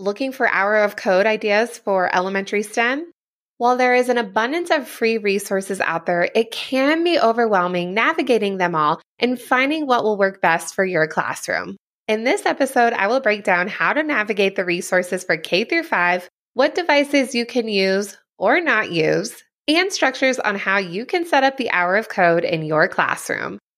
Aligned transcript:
Looking 0.00 0.30
for 0.30 0.48
hour 0.48 0.76
of 0.76 0.94
code 0.94 1.26
ideas 1.26 1.76
for 1.76 2.14
elementary 2.14 2.62
STEM? 2.62 3.10
While 3.56 3.76
there 3.76 3.96
is 3.96 4.08
an 4.08 4.16
abundance 4.16 4.70
of 4.70 4.86
free 4.86 5.18
resources 5.18 5.80
out 5.80 6.06
there, 6.06 6.28
it 6.36 6.52
can 6.52 7.02
be 7.02 7.18
overwhelming 7.18 7.94
navigating 7.94 8.58
them 8.58 8.76
all 8.76 9.00
and 9.18 9.40
finding 9.40 9.88
what 9.88 10.04
will 10.04 10.16
work 10.16 10.40
best 10.40 10.76
for 10.76 10.84
your 10.84 11.08
classroom. 11.08 11.76
In 12.06 12.22
this 12.22 12.46
episode, 12.46 12.92
I 12.92 13.08
will 13.08 13.18
break 13.18 13.42
down 13.42 13.66
how 13.66 13.92
to 13.92 14.04
navigate 14.04 14.54
the 14.54 14.64
resources 14.64 15.24
for 15.24 15.36
K 15.36 15.64
through 15.64 15.82
5, 15.82 16.28
what 16.54 16.76
devices 16.76 17.34
you 17.34 17.44
can 17.44 17.66
use 17.66 18.16
or 18.38 18.60
not 18.60 18.92
use, 18.92 19.42
and 19.66 19.92
structures 19.92 20.38
on 20.38 20.54
how 20.54 20.78
you 20.78 21.06
can 21.06 21.26
set 21.26 21.42
up 21.42 21.56
the 21.56 21.72
hour 21.72 21.96
of 21.96 22.08
code 22.08 22.44
in 22.44 22.62
your 22.62 22.86
classroom. 22.86 23.58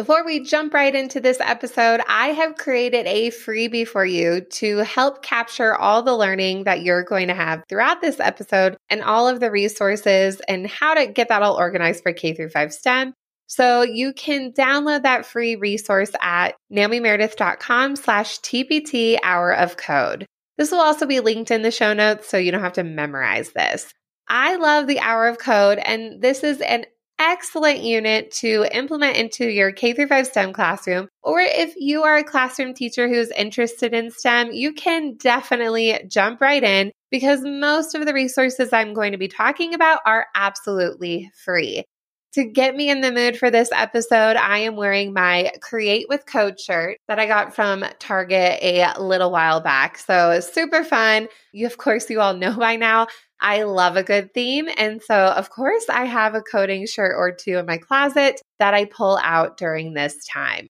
Before 0.00 0.24
we 0.24 0.40
jump 0.40 0.72
right 0.72 0.94
into 0.94 1.20
this 1.20 1.40
episode, 1.40 2.00
I 2.08 2.28
have 2.28 2.56
created 2.56 3.06
a 3.06 3.30
freebie 3.32 3.86
for 3.86 4.02
you 4.02 4.40
to 4.40 4.78
help 4.78 5.22
capture 5.22 5.76
all 5.76 6.00
the 6.00 6.16
learning 6.16 6.64
that 6.64 6.80
you're 6.80 7.02
going 7.02 7.28
to 7.28 7.34
have 7.34 7.64
throughout 7.68 8.00
this 8.00 8.18
episode 8.18 8.78
and 8.88 9.02
all 9.02 9.28
of 9.28 9.40
the 9.40 9.50
resources 9.50 10.40
and 10.48 10.66
how 10.66 10.94
to 10.94 11.06
get 11.06 11.28
that 11.28 11.42
all 11.42 11.58
organized 11.58 12.02
for 12.02 12.14
K 12.14 12.32
through 12.32 12.48
5 12.48 12.72
STEM. 12.72 13.12
So 13.46 13.82
you 13.82 14.14
can 14.14 14.52
download 14.52 15.02
that 15.02 15.26
free 15.26 15.56
resource 15.56 16.12
at 16.22 16.54
naomimeredith.com 16.72 17.96
slash 17.96 18.38
TPT 18.38 19.18
hour 19.22 19.54
of 19.54 19.76
code. 19.76 20.24
This 20.56 20.70
will 20.70 20.80
also 20.80 21.04
be 21.04 21.20
linked 21.20 21.50
in 21.50 21.60
the 21.60 21.70
show 21.70 21.92
notes 21.92 22.26
so 22.26 22.38
you 22.38 22.52
don't 22.52 22.62
have 22.62 22.72
to 22.72 22.84
memorize 22.84 23.50
this. 23.50 23.92
I 24.26 24.56
love 24.56 24.86
the 24.86 25.00
hour 25.00 25.28
of 25.28 25.36
code 25.36 25.76
and 25.76 26.22
this 26.22 26.42
is 26.42 26.62
an 26.62 26.86
excellent 27.20 27.82
unit 27.82 28.30
to 28.32 28.66
implement 28.74 29.16
into 29.16 29.48
your 29.48 29.70
K 29.70 29.92
through 29.92 30.08
5 30.08 30.26
STEM 30.26 30.52
classroom. 30.54 31.06
Or 31.22 31.38
if 31.40 31.74
you 31.76 32.02
are 32.02 32.16
a 32.16 32.24
classroom 32.24 32.74
teacher 32.74 33.08
who's 33.08 33.30
interested 33.32 33.92
in 33.92 34.10
STEM, 34.10 34.52
you 34.52 34.72
can 34.72 35.16
definitely 35.16 36.00
jump 36.08 36.40
right 36.40 36.64
in 36.64 36.90
because 37.10 37.42
most 37.42 37.94
of 37.94 38.06
the 38.06 38.14
resources 38.14 38.72
I'm 38.72 38.94
going 38.94 39.12
to 39.12 39.18
be 39.18 39.28
talking 39.28 39.74
about 39.74 40.00
are 40.06 40.26
absolutely 40.34 41.30
free. 41.44 41.84
To 42.34 42.44
get 42.44 42.76
me 42.76 42.88
in 42.88 43.00
the 43.00 43.10
mood 43.10 43.36
for 43.36 43.50
this 43.50 43.70
episode, 43.72 44.36
I 44.36 44.58
am 44.58 44.76
wearing 44.76 45.12
my 45.12 45.50
Create 45.60 46.06
with 46.08 46.26
Code 46.26 46.60
shirt 46.60 46.98
that 47.08 47.18
I 47.18 47.26
got 47.26 47.56
from 47.56 47.84
Target 47.98 48.60
a 48.62 48.94
little 49.00 49.32
while 49.32 49.60
back. 49.60 49.98
So 49.98 50.30
it's 50.30 50.52
super 50.52 50.84
fun. 50.84 51.26
You, 51.52 51.66
of 51.66 51.76
course, 51.76 52.08
you 52.08 52.20
all 52.20 52.34
know 52.34 52.56
by 52.56 52.76
now, 52.76 53.08
I 53.40 53.64
love 53.64 53.96
a 53.96 54.04
good 54.04 54.32
theme. 54.32 54.68
And 54.76 55.02
so, 55.02 55.16
of 55.16 55.50
course, 55.50 55.86
I 55.88 56.04
have 56.04 56.36
a 56.36 56.42
coding 56.42 56.86
shirt 56.86 57.14
or 57.16 57.32
two 57.32 57.58
in 57.58 57.66
my 57.66 57.78
closet 57.78 58.40
that 58.60 58.74
I 58.74 58.84
pull 58.84 59.18
out 59.20 59.56
during 59.56 59.94
this 59.94 60.24
time. 60.24 60.68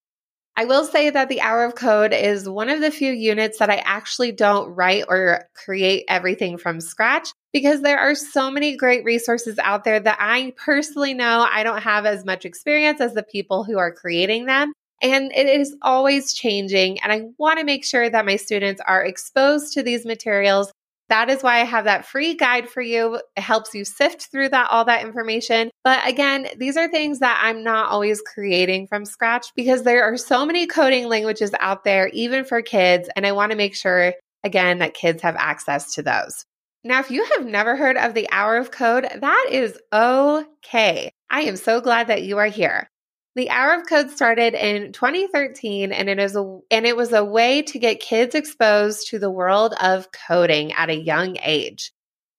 I 0.56 0.64
will 0.64 0.84
say 0.84 1.11
that 1.11 1.28
the 1.28 1.42
Hour 1.42 1.64
of 1.64 1.75
Code 1.75 2.14
is 2.14 2.48
one 2.48 2.70
of 2.70 2.81
the 2.81 2.91
few 2.91 3.12
units 3.12 3.58
that 3.58 3.70
I 3.70 3.83
actually 3.84 4.33
don't 4.33 4.75
write 4.75 5.05
or 5.08 5.44
create 5.55 6.05
everything 6.08 6.56
from 6.56 6.81
scratch 6.81 7.31
because 7.53 7.83
there 7.83 7.98
are 7.98 8.15
so 8.15 8.51
many 8.51 8.77
great 8.77 9.05
resources 9.05 9.59
out 9.59 9.84
there 9.84 10.01
that 10.01 10.19
I 10.20 10.53
personally 10.56 11.15
know 11.15 11.47
I 11.51 11.62
don't 11.62 11.83
have 11.83 12.06
as 12.06 12.25
much 12.25 12.44
experience 12.44 13.00
as 13.00 13.15
the 13.15 13.22
people 13.22 13.65
who 13.65 13.78
are 13.78 13.93
creating 13.93 14.47
them. 14.47 14.72
And 15.03 15.33
it 15.33 15.47
is 15.47 15.75
always 15.81 16.34
changing. 16.34 17.00
And 17.00 17.10
I 17.10 17.22
want 17.39 17.59
to 17.59 17.65
make 17.65 17.84
sure 17.84 18.10
that 18.10 18.27
my 18.27 18.37
students 18.37 18.83
are 18.87 19.05
exposed 19.05 19.72
to 19.72 19.83
these 19.83 20.05
materials 20.05 20.72
that 21.10 21.28
is 21.28 21.43
why 21.43 21.60
I 21.60 21.65
have 21.65 21.84
that 21.84 22.06
free 22.06 22.34
guide 22.34 22.71
for 22.71 22.81
you. 22.81 23.21
It 23.37 23.43
helps 23.43 23.75
you 23.75 23.84
sift 23.84 24.28
through 24.31 24.50
that 24.50 24.71
all 24.71 24.84
that 24.84 25.05
information. 25.05 25.71
But 25.83 26.09
again, 26.09 26.47
these 26.56 26.77
are 26.77 26.89
things 26.89 27.19
that 27.19 27.41
I'm 27.43 27.65
not 27.65 27.91
always 27.91 28.22
creating 28.22 28.87
from 28.87 29.05
scratch 29.05 29.49
because 29.56 29.83
there 29.83 30.05
are 30.05 30.16
so 30.16 30.47
many 30.47 30.66
coding 30.69 31.09
languages 31.09 31.50
out 31.59 31.83
there 31.84 32.09
even 32.09 32.44
for 32.44 32.62
kids 32.62 33.10
and 33.16 33.27
I 33.27 33.33
want 33.33 33.50
to 33.50 33.59
make 33.59 33.75
sure 33.75 34.15
again 34.44 34.78
that 34.78 34.94
kids 34.94 35.21
have 35.22 35.34
access 35.37 35.94
to 35.94 36.03
those. 36.03 36.47
Now, 36.82 37.00
if 37.00 37.10
you 37.10 37.24
have 37.24 37.44
never 37.44 37.76
heard 37.76 37.98
of 37.98 38.14
the 38.14 38.28
Hour 38.32 38.56
of 38.56 38.70
Code, 38.70 39.06
that 39.20 39.46
is 39.50 39.78
okay. 39.92 41.12
I 41.28 41.42
am 41.42 41.56
so 41.56 41.82
glad 41.82 42.06
that 42.06 42.22
you 42.22 42.38
are 42.38 42.46
here. 42.46 42.88
The 43.36 43.50
Hour 43.50 43.74
of 43.74 43.86
Code 43.86 44.10
started 44.10 44.54
in 44.54 44.92
2013 44.92 45.92
and 45.92 46.08
it 46.08 46.18
is 46.18 46.34
a 46.34 46.58
and 46.70 46.86
it 46.86 46.96
was 46.96 47.12
a 47.12 47.24
way 47.24 47.62
to 47.62 47.78
get 47.78 48.00
kids 48.00 48.34
exposed 48.34 49.08
to 49.08 49.18
the 49.18 49.30
world 49.30 49.74
of 49.80 50.08
coding 50.26 50.72
at 50.72 50.88
a 50.88 50.96
young 50.96 51.36
age. 51.42 51.92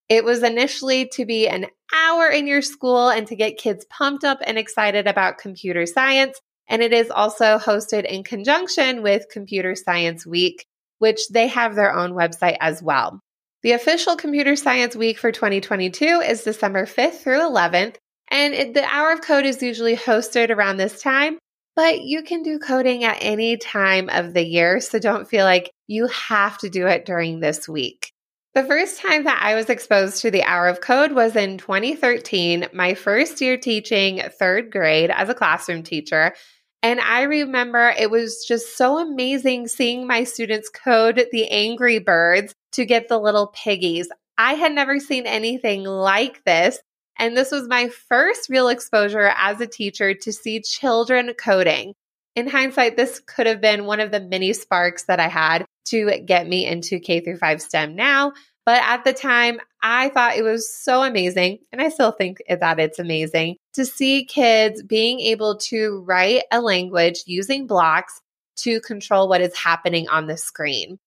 It 0.09 0.25
was 0.25 0.43
initially 0.43 1.07
to 1.13 1.25
be 1.25 1.47
an 1.47 1.67
hour 1.95 2.27
in 2.27 2.47
your 2.47 2.63
school 2.63 3.09
and 3.09 3.27
to 3.27 3.35
get 3.35 3.57
kids 3.57 3.85
pumped 3.89 4.23
up 4.23 4.39
and 4.45 4.57
excited 4.57 5.07
about 5.07 5.37
computer 5.37 5.85
science, 5.85 6.41
and 6.67 6.81
it 6.81 6.91
is 6.93 7.11
also 7.11 7.57
hosted 7.57 8.05
in 8.05 8.23
conjunction 8.23 9.03
with 9.03 9.29
Computer 9.31 9.75
Science 9.75 10.25
Week, 10.25 10.65
which 10.99 11.29
they 11.29 11.47
have 11.47 11.75
their 11.75 11.95
own 11.95 12.11
website 12.11 12.57
as 12.59 12.83
well. 12.83 13.21
The 13.63 13.73
official 13.73 14.15
Computer 14.15 14.55
Science 14.55 14.95
Week 14.95 15.19
for 15.19 15.31
2022 15.31 16.03
is 16.03 16.43
December 16.43 16.87
5th 16.87 17.19
through 17.19 17.41
11th, 17.41 17.95
and 18.31 18.55
it, 18.55 18.73
the 18.73 18.83
hour 18.83 19.11
of 19.11 19.21
code 19.21 19.45
is 19.45 19.61
usually 19.61 19.95
hosted 19.95 20.49
around 20.49 20.77
this 20.77 20.99
time, 20.99 21.37
but 21.75 22.01
you 22.01 22.23
can 22.23 22.41
do 22.41 22.57
coding 22.57 23.03
at 23.03 23.19
any 23.21 23.57
time 23.57 24.09
of 24.09 24.33
the 24.33 24.43
year. 24.43 24.79
So 24.79 24.97
don't 24.97 25.29
feel 25.29 25.45
like 25.45 25.69
you 25.85 26.07
have 26.07 26.57
to 26.59 26.69
do 26.69 26.87
it 26.87 27.05
during 27.05 27.39
this 27.39 27.69
week. 27.69 28.11
The 28.55 28.63
first 28.63 28.99
time 28.99 29.25
that 29.25 29.39
I 29.43 29.53
was 29.53 29.69
exposed 29.69 30.23
to 30.23 30.31
the 30.31 30.41
hour 30.41 30.67
of 30.67 30.81
code 30.81 31.11
was 31.11 31.35
in 31.35 31.59
2013, 31.59 32.65
my 32.73 32.95
first 32.95 33.41
year 33.41 33.57
teaching 33.57 34.23
third 34.39 34.71
grade 34.71 35.11
as 35.11 35.29
a 35.29 35.35
classroom 35.35 35.83
teacher. 35.83 36.33
And 36.81 36.99
I 36.99 37.21
remember 37.21 37.93
it 37.95 38.09
was 38.09 38.43
just 38.47 38.75
so 38.75 38.97
amazing 38.97 39.67
seeing 39.67 40.07
my 40.07 40.23
students 40.23 40.67
code 40.67 41.27
the 41.31 41.47
Angry 41.49 41.99
Birds 41.99 42.55
to 42.73 42.85
get 42.85 43.07
the 43.07 43.19
little 43.19 43.47
piggies. 43.47 44.09
I 44.37 44.53
had 44.53 44.73
never 44.73 44.99
seen 44.99 45.25
anything 45.25 45.83
like 45.83 46.43
this. 46.45 46.79
And 47.19 47.35
this 47.37 47.51
was 47.51 47.67
my 47.67 47.89
first 47.89 48.49
real 48.49 48.69
exposure 48.69 49.31
as 49.37 49.61
a 49.61 49.67
teacher 49.67 50.13
to 50.13 50.33
see 50.33 50.61
children 50.61 51.33
coding. 51.33 51.93
In 52.35 52.47
hindsight, 52.47 52.95
this 52.95 53.19
could 53.19 53.45
have 53.45 53.61
been 53.61 53.85
one 53.85 53.99
of 53.99 54.11
the 54.11 54.21
many 54.21 54.53
sparks 54.53 55.03
that 55.03 55.19
I 55.19 55.27
had 55.27 55.65
to 55.87 56.21
get 56.25 56.47
me 56.47 56.65
into 56.65 56.99
K 56.99 57.19
through 57.19 57.37
5 57.37 57.61
STEM 57.61 57.95
now. 57.95 58.33
But 58.65 58.81
at 58.83 59.03
the 59.03 59.13
time, 59.13 59.59
I 59.81 60.09
thought 60.09 60.37
it 60.37 60.43
was 60.43 60.73
so 60.73 61.03
amazing, 61.03 61.59
and 61.71 61.81
I 61.81 61.89
still 61.89 62.11
think 62.11 62.37
that 62.47 62.79
it's 62.79 62.99
amazing 62.99 63.57
to 63.73 63.85
see 63.85 64.25
kids 64.25 64.83
being 64.83 65.19
able 65.19 65.57
to 65.57 66.03
write 66.07 66.43
a 66.51 66.61
language 66.61 67.23
using 67.25 67.67
blocks 67.67 68.21
to 68.57 68.79
control 68.81 69.27
what 69.27 69.41
is 69.41 69.57
happening 69.57 70.07
on 70.09 70.27
the 70.27 70.37
screen. 70.37 70.99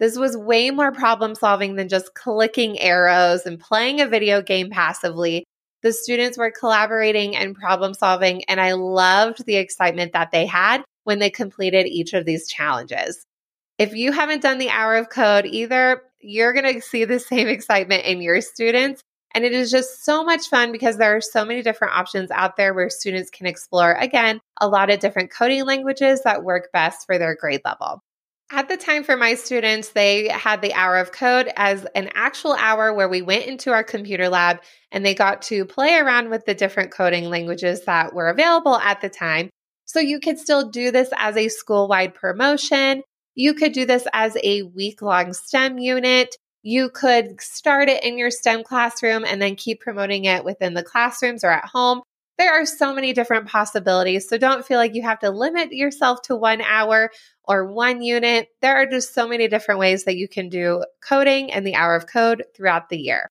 This 0.00 0.16
was 0.16 0.34
way 0.34 0.70
more 0.70 0.92
problem 0.92 1.34
solving 1.34 1.76
than 1.76 1.90
just 1.90 2.14
clicking 2.14 2.80
arrows 2.80 3.44
and 3.44 3.60
playing 3.60 4.00
a 4.00 4.08
video 4.08 4.40
game 4.40 4.70
passively. 4.70 5.44
The 5.82 5.92
students 5.92 6.38
were 6.38 6.50
collaborating 6.50 7.36
and 7.36 7.54
problem 7.54 7.92
solving, 7.92 8.42
and 8.44 8.60
I 8.60 8.72
loved 8.72 9.44
the 9.44 9.56
excitement 9.56 10.14
that 10.14 10.30
they 10.32 10.46
had 10.46 10.82
when 11.04 11.18
they 11.18 11.28
completed 11.28 11.86
each 11.86 12.14
of 12.14 12.24
these 12.24 12.48
challenges. 12.48 13.26
If 13.78 13.94
you 13.94 14.12
haven't 14.12 14.42
done 14.42 14.56
the 14.56 14.70
hour 14.70 14.96
of 14.96 15.10
code 15.10 15.44
either, 15.44 16.02
you're 16.18 16.54
going 16.54 16.74
to 16.74 16.80
see 16.80 17.04
the 17.04 17.20
same 17.20 17.48
excitement 17.48 18.04
in 18.06 18.22
your 18.22 18.40
students. 18.40 19.02
And 19.34 19.44
it 19.44 19.52
is 19.52 19.70
just 19.70 20.04
so 20.04 20.24
much 20.24 20.48
fun 20.48 20.72
because 20.72 20.96
there 20.96 21.14
are 21.14 21.20
so 21.20 21.44
many 21.44 21.62
different 21.62 21.94
options 21.94 22.30
out 22.30 22.56
there 22.56 22.74
where 22.74 22.90
students 22.90 23.30
can 23.30 23.46
explore, 23.46 23.92
again, 23.92 24.40
a 24.60 24.68
lot 24.68 24.90
of 24.90 24.98
different 24.98 25.30
coding 25.30 25.64
languages 25.66 26.22
that 26.24 26.42
work 26.42 26.70
best 26.72 27.06
for 27.06 27.16
their 27.16 27.36
grade 27.36 27.60
level. 27.64 28.02
At 28.52 28.68
the 28.68 28.76
time 28.76 29.04
for 29.04 29.16
my 29.16 29.34
students, 29.34 29.90
they 29.90 30.26
had 30.26 30.60
the 30.60 30.74
hour 30.74 30.96
of 30.96 31.12
code 31.12 31.48
as 31.54 31.86
an 31.94 32.10
actual 32.14 32.54
hour 32.54 32.92
where 32.92 33.08
we 33.08 33.22
went 33.22 33.46
into 33.46 33.70
our 33.70 33.84
computer 33.84 34.28
lab 34.28 34.60
and 34.90 35.06
they 35.06 35.14
got 35.14 35.42
to 35.42 35.64
play 35.64 35.94
around 35.94 36.30
with 36.30 36.44
the 36.46 36.54
different 36.54 36.90
coding 36.90 37.30
languages 37.30 37.84
that 37.84 38.12
were 38.12 38.28
available 38.28 38.74
at 38.74 39.00
the 39.00 39.08
time. 39.08 39.50
So 39.84 40.00
you 40.00 40.18
could 40.18 40.36
still 40.36 40.68
do 40.68 40.90
this 40.90 41.10
as 41.16 41.36
a 41.36 41.46
school 41.46 41.86
wide 41.86 42.12
promotion. 42.12 43.02
You 43.36 43.54
could 43.54 43.72
do 43.72 43.86
this 43.86 44.08
as 44.12 44.36
a 44.42 44.62
week 44.62 45.00
long 45.00 45.32
STEM 45.32 45.78
unit. 45.78 46.34
You 46.64 46.90
could 46.90 47.40
start 47.40 47.88
it 47.88 48.02
in 48.02 48.18
your 48.18 48.32
STEM 48.32 48.64
classroom 48.64 49.24
and 49.24 49.40
then 49.40 49.54
keep 49.54 49.80
promoting 49.80 50.24
it 50.24 50.44
within 50.44 50.74
the 50.74 50.82
classrooms 50.82 51.44
or 51.44 51.50
at 51.50 51.66
home. 51.66 52.02
There 52.40 52.54
are 52.54 52.64
so 52.64 52.94
many 52.94 53.12
different 53.12 53.48
possibilities. 53.48 54.26
So 54.26 54.38
don't 54.38 54.64
feel 54.64 54.78
like 54.78 54.94
you 54.94 55.02
have 55.02 55.18
to 55.18 55.28
limit 55.28 55.72
yourself 55.72 56.22
to 56.22 56.34
one 56.34 56.62
hour 56.62 57.10
or 57.44 57.70
one 57.70 58.00
unit. 58.00 58.48
There 58.62 58.74
are 58.74 58.86
just 58.86 59.12
so 59.12 59.28
many 59.28 59.46
different 59.46 59.78
ways 59.78 60.04
that 60.04 60.16
you 60.16 60.26
can 60.26 60.48
do 60.48 60.82
coding 61.06 61.52
and 61.52 61.66
the 61.66 61.74
hour 61.74 61.94
of 61.94 62.06
code 62.06 62.44
throughout 62.56 62.88
the 62.88 62.96
year. 62.96 63.28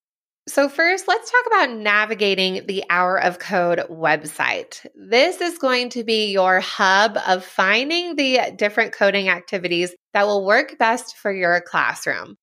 So, 0.47 0.69
first, 0.69 1.07
let's 1.07 1.31
talk 1.31 1.45
about 1.47 1.75
navigating 1.75 2.67
the 2.67 2.83
Hour 2.91 3.19
of 3.19 3.39
Code 3.39 3.79
website. 3.89 4.85
This 4.95 5.41
is 5.41 5.57
going 5.57 5.89
to 5.91 6.03
be 6.03 6.31
your 6.31 6.59
hub 6.59 7.17
of 7.27 7.44
finding 7.44 8.15
the 8.15 8.53
different 8.55 8.94
coding 8.94 9.27
activities 9.27 9.91
that 10.13 10.27
will 10.27 10.45
work 10.45 10.77
best 10.77 11.17
for 11.17 11.31
your 11.33 11.62
classroom. 11.62 12.35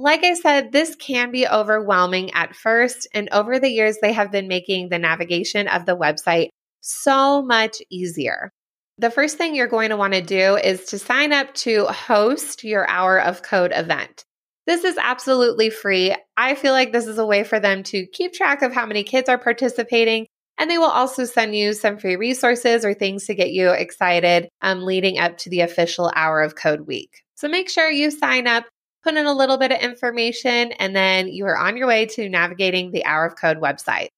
Like 0.00 0.22
I 0.22 0.34
said, 0.34 0.70
this 0.70 0.94
can 0.94 1.32
be 1.32 1.48
overwhelming 1.48 2.30
at 2.30 2.54
first, 2.54 3.08
and 3.12 3.28
over 3.32 3.58
the 3.58 3.68
years, 3.68 3.96
they 4.00 4.12
have 4.12 4.30
been 4.30 4.46
making 4.46 4.90
the 4.90 4.98
navigation 5.00 5.66
of 5.66 5.86
the 5.86 5.96
website 5.96 6.50
so 6.80 7.42
much 7.42 7.78
easier. 7.90 8.52
The 8.98 9.10
first 9.10 9.38
thing 9.38 9.56
you're 9.56 9.66
going 9.66 9.90
to 9.90 9.96
want 9.96 10.12
to 10.14 10.22
do 10.22 10.54
is 10.54 10.84
to 10.90 11.00
sign 11.00 11.32
up 11.32 11.52
to 11.54 11.86
host 11.86 12.62
your 12.62 12.88
Hour 12.88 13.20
of 13.20 13.42
Code 13.42 13.72
event. 13.74 14.24
This 14.68 14.84
is 14.84 14.96
absolutely 15.02 15.68
free. 15.68 16.14
I 16.36 16.54
feel 16.54 16.74
like 16.74 16.92
this 16.92 17.08
is 17.08 17.18
a 17.18 17.26
way 17.26 17.42
for 17.42 17.58
them 17.58 17.82
to 17.82 18.06
keep 18.06 18.32
track 18.32 18.62
of 18.62 18.72
how 18.72 18.86
many 18.86 19.02
kids 19.02 19.28
are 19.28 19.36
participating. 19.36 20.28
And 20.58 20.70
they 20.70 20.78
will 20.78 20.84
also 20.84 21.24
send 21.24 21.56
you 21.56 21.72
some 21.72 21.98
free 21.98 22.14
resources 22.14 22.84
or 22.84 22.94
things 22.94 23.26
to 23.26 23.34
get 23.34 23.50
you 23.50 23.70
excited 23.70 24.48
um, 24.62 24.84
leading 24.84 25.18
up 25.18 25.38
to 25.38 25.50
the 25.50 25.62
official 25.62 26.12
Hour 26.14 26.42
of 26.42 26.54
Code 26.54 26.82
week. 26.82 27.10
So 27.34 27.48
make 27.48 27.68
sure 27.68 27.90
you 27.90 28.12
sign 28.12 28.46
up, 28.46 28.64
put 29.08 29.16
in 29.16 29.24
a 29.24 29.32
little 29.32 29.56
bit 29.56 29.72
of 29.72 29.80
information, 29.80 30.72
and 30.72 30.94
then 30.94 31.28
you 31.28 31.46
are 31.46 31.56
on 31.56 31.78
your 31.78 31.86
way 31.86 32.04
to 32.04 32.28
navigating 32.28 32.90
the 32.90 33.06
Hour 33.06 33.24
of 33.24 33.36
Code 33.36 33.58
website. 33.58 34.08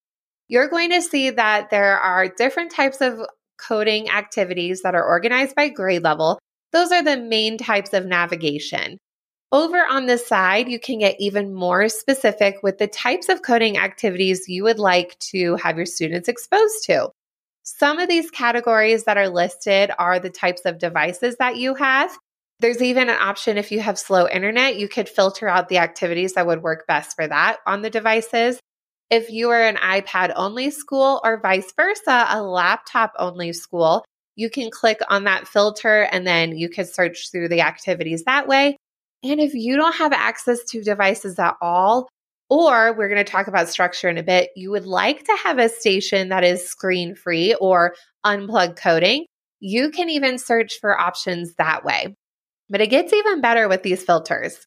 You're 0.49 0.69
going 0.69 0.91
to 0.91 1.01
see 1.01 1.31
that 1.31 1.71
there 1.71 1.97
are 1.97 2.27
different 2.27 2.73
types 2.73 3.01
of 3.01 3.21
coding 3.57 4.11
activities 4.11 4.83
that 4.83 4.97
are 4.97 5.05
organized 5.05 5.55
by 5.55 5.69
grade 5.69 6.03
level. 6.03 6.41
Those 6.73 6.91
are 6.91 7.05
the 7.05 7.17
main 7.17 7.57
types 7.57 7.93
of 7.93 8.05
navigation. 8.05 8.99
Over 9.53 9.79
on 9.79 10.07
the 10.07 10.19
side, 10.19 10.69
you 10.69 10.81
can 10.81 10.99
get 10.99 11.21
even 11.21 11.55
more 11.55 11.89
specific 11.89 12.57
with 12.65 12.79
the 12.79 12.89
types 12.89 13.29
of 13.29 13.43
coding 13.43 13.79
activities 13.79 14.49
you 14.49 14.65
would 14.65 14.81
like 14.81 15.17
to 15.31 15.55
have 15.57 15.77
your 15.77 15.87
students 15.87 16.29
exposed 16.29 16.85
to. 16.87 17.11
Some 17.63 18.01
of 18.01 18.09
these 18.09 18.31
categories 18.33 19.05
that 19.05 19.19
are 19.19 19.29
listed 19.29 19.93
are 20.01 20.19
the 20.19 20.31
types 20.31 20.63
of 20.65 20.79
devices 20.79 21.37
that 21.39 21.59
you 21.59 21.77
have. 21.77 22.11
There's 22.61 22.83
even 22.83 23.09
an 23.09 23.17
option 23.19 23.57
if 23.57 23.73
you 23.73 23.81
have 23.81 23.99
slow 23.99 24.29
internet, 24.29 24.77
you 24.77 24.87
could 24.87 25.09
filter 25.09 25.49
out 25.49 25.71
the 25.71 25.79
activities 25.79 26.35
that 26.35 26.47
would 26.47 26.63
work 26.63 26.87
best 26.87 27.17
for 27.17 27.27
that 27.27 27.57
on 27.67 27.81
the 27.81 27.89
devices. 27.89 28.61
If 29.09 29.31
you 29.31 29.49
are 29.49 29.63
an 29.63 29.77
iPad 29.77 30.35
only 30.37 30.71
school 30.71 31.23
or 31.25 31.41
vice 31.41 31.73
versa, 31.75 32.27
a 32.29 32.43
laptop 32.43 33.13
only 33.19 33.55
school, 33.55 34.05
you 34.37 34.51
can 34.51 34.71
click 34.71 35.01
on 35.09 35.25
that 35.25 35.49
filter 35.49 36.03
and 36.03 36.27
then 36.27 36.57
you 36.57 36.69
can 36.69 36.85
search 36.85 37.31
through 37.33 37.49
the 37.49 37.63
activities 37.63 38.25
that 38.25 38.47
way. 38.47 38.77
And 39.25 39.41
if 39.41 39.55
you 39.55 39.77
don't 39.77 39.97
have 39.97 40.13
access 40.13 40.63
to 40.65 40.83
devices 40.83 41.39
at 41.39 41.57
all, 41.63 42.09
or 42.51 42.93
we're 42.93 43.09
going 43.09 43.25
to 43.25 43.31
talk 43.31 43.47
about 43.47 43.69
structure 43.69 44.09
in 44.09 44.19
a 44.19 44.23
bit, 44.23 44.51
you 44.55 44.71
would 44.71 44.87
like 44.87 45.25
to 45.25 45.37
have 45.45 45.59
a 45.59 45.69
station 45.71 46.29
that 46.29 46.45
is 46.45 46.69
screen 46.69 47.15
free 47.15 47.55
or 47.55 47.95
unplugged 48.23 48.77
coding, 48.77 49.25
you 49.61 49.91
can 49.91 50.11
even 50.11 50.37
search 50.37 50.79
for 50.81 50.99
options 50.99 51.55
that 51.55 51.85
way. 51.85 52.15
But 52.71 52.81
it 52.81 52.87
gets 52.87 53.13
even 53.13 53.41
better 53.41 53.69
with 53.69 53.83
these 53.83 54.03
filters. 54.03 54.67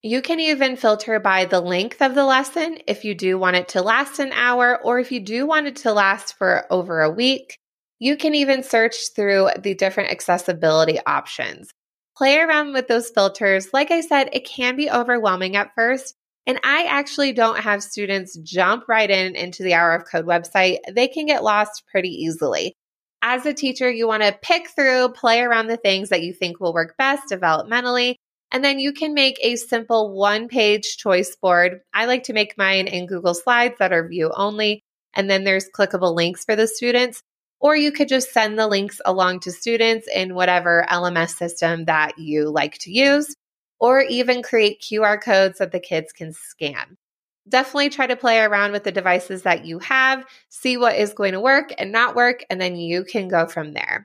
You 0.00 0.22
can 0.22 0.40
even 0.40 0.76
filter 0.76 1.20
by 1.20 1.44
the 1.44 1.60
length 1.60 2.00
of 2.00 2.14
the 2.14 2.24
lesson 2.24 2.78
if 2.86 3.04
you 3.04 3.14
do 3.14 3.38
want 3.38 3.56
it 3.56 3.68
to 3.68 3.82
last 3.82 4.18
an 4.18 4.32
hour 4.32 4.80
or 4.82 4.98
if 4.98 5.12
you 5.12 5.20
do 5.20 5.46
want 5.46 5.66
it 5.66 5.76
to 5.76 5.92
last 5.92 6.38
for 6.38 6.64
over 6.70 7.02
a 7.02 7.10
week. 7.10 7.58
You 7.98 8.16
can 8.16 8.34
even 8.34 8.62
search 8.62 8.96
through 9.14 9.50
the 9.60 9.74
different 9.74 10.10
accessibility 10.10 10.98
options 11.04 11.70
play 12.16 12.38
around 12.38 12.72
with 12.72 12.88
those 12.88 13.10
filters. 13.10 13.68
Like 13.72 13.90
I 13.90 14.00
said, 14.00 14.30
it 14.32 14.46
can 14.46 14.76
be 14.76 14.90
overwhelming 14.90 15.56
at 15.56 15.74
first. 15.74 16.14
And 16.46 16.58
I 16.64 16.84
actually 16.84 17.32
don't 17.32 17.58
have 17.58 17.82
students 17.82 18.36
jump 18.38 18.84
right 18.88 19.10
in 19.10 19.36
into 19.36 19.62
the 19.62 19.74
Hour 19.74 19.94
of 19.94 20.04
Code 20.10 20.26
website. 20.26 20.78
They 20.92 21.08
can 21.08 21.26
get 21.26 21.44
lost 21.44 21.84
pretty 21.90 22.10
easily. 22.10 22.74
As 23.22 23.46
a 23.46 23.54
teacher, 23.54 23.90
you 23.90 24.08
want 24.08 24.22
to 24.24 24.36
pick 24.42 24.68
through, 24.68 25.10
play 25.10 25.40
around 25.40 25.68
the 25.68 25.76
things 25.76 26.08
that 26.08 26.22
you 26.22 26.32
think 26.32 26.58
will 26.60 26.74
work 26.74 26.96
best 26.98 27.30
developmentally. 27.30 28.16
And 28.50 28.64
then 28.64 28.78
you 28.78 28.92
can 28.92 29.14
make 29.14 29.38
a 29.40 29.56
simple 29.56 30.12
one 30.12 30.48
page 30.48 30.96
choice 30.98 31.36
board. 31.36 31.80
I 31.94 32.06
like 32.06 32.24
to 32.24 32.32
make 32.32 32.58
mine 32.58 32.88
in 32.88 33.06
Google 33.06 33.34
Slides 33.34 33.76
that 33.78 33.92
are 33.92 34.08
view 34.08 34.30
only. 34.36 34.82
And 35.14 35.30
then 35.30 35.44
there's 35.44 35.70
clickable 35.74 36.14
links 36.14 36.44
for 36.44 36.56
the 36.56 36.66
students 36.66 37.22
or 37.62 37.76
you 37.76 37.92
could 37.92 38.08
just 38.08 38.32
send 38.32 38.58
the 38.58 38.66
links 38.66 39.00
along 39.04 39.38
to 39.38 39.52
students 39.52 40.08
in 40.12 40.34
whatever 40.34 40.84
LMS 40.90 41.36
system 41.36 41.84
that 41.84 42.18
you 42.18 42.50
like 42.50 42.76
to 42.78 42.90
use, 42.90 43.36
or 43.78 44.00
even 44.00 44.42
create 44.42 44.82
QR 44.82 45.22
codes 45.22 45.58
that 45.58 45.70
the 45.70 45.78
kids 45.78 46.12
can 46.12 46.32
scan. 46.32 46.96
Definitely 47.48 47.90
try 47.90 48.06
to 48.06 48.16
play 48.16 48.40
around 48.40 48.72
with 48.72 48.84
the 48.84 48.92
devices 48.92 49.42
that 49.42 49.64
you 49.64 49.78
have, 49.80 50.24
see 50.48 50.76
what 50.76 50.96
is 50.96 51.12
going 51.12 51.32
to 51.32 51.40
work 51.40 51.72
and 51.76 51.90
not 51.90 52.14
work, 52.14 52.44
and 52.48 52.60
then 52.60 52.76
you 52.76 53.04
can 53.04 53.28
go 53.28 53.46
from 53.46 53.72
there. 53.72 54.04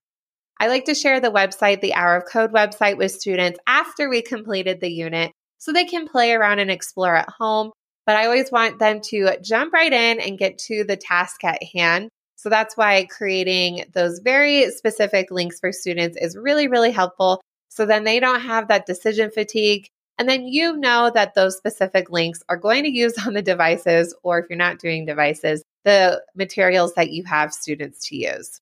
I 0.59 0.67
like 0.67 0.85
to 0.85 0.95
share 0.95 1.19
the 1.19 1.31
website, 1.31 1.81
the 1.81 1.93
Hour 1.93 2.17
of 2.17 2.25
Code 2.25 2.51
website, 2.51 2.97
with 2.97 3.11
students 3.11 3.59
after 3.67 4.09
we 4.09 4.21
completed 4.23 4.81
the 4.81 4.91
unit 4.91 5.31
so 5.59 5.71
they 5.71 5.85
can 5.85 6.07
play 6.07 6.33
around 6.33 6.59
and 6.59 6.71
explore 6.71 7.15
at 7.15 7.29
home. 7.29 7.71
But 8.05 8.15
I 8.15 8.25
always 8.25 8.51
want 8.51 8.79
them 8.79 9.01
to 9.09 9.37
jump 9.43 9.73
right 9.73 9.93
in 9.93 10.19
and 10.19 10.37
get 10.37 10.57
to 10.59 10.83
the 10.83 10.97
task 10.97 11.43
at 11.43 11.61
hand 11.75 12.09
so 12.37 12.49
that's 12.49 12.77
why 12.77 13.05
creating 13.05 13.85
those 13.93 14.19
very 14.19 14.69
specific 14.69 15.31
links 15.31 15.59
for 15.59 15.71
students 15.71 16.15
is 16.21 16.37
really, 16.37 16.67
really 16.67 16.91
helpful. 16.91 17.41
So 17.69 17.85
then 17.85 18.03
they 18.03 18.19
don't 18.19 18.41
have 18.41 18.67
that 18.67 18.85
decision 18.85 19.31
fatigue. 19.31 19.87
And 20.17 20.27
then 20.27 20.47
you 20.47 20.75
know 20.77 21.11
that 21.13 21.35
those 21.35 21.57
specific 21.57 22.09
links 22.09 22.41
are 22.49 22.57
going 22.57 22.83
to 22.83 22.89
use 22.89 23.13
on 23.25 23.33
the 23.33 23.41
devices, 23.41 24.15
or 24.23 24.39
if 24.39 24.45
you're 24.49 24.57
not 24.57 24.79
doing 24.79 25.05
devices, 25.05 25.63
the 25.85 26.21
materials 26.35 26.93
that 26.95 27.11
you 27.11 27.23
have 27.25 27.53
students 27.53 28.09
to 28.09 28.15
use. 28.15 28.59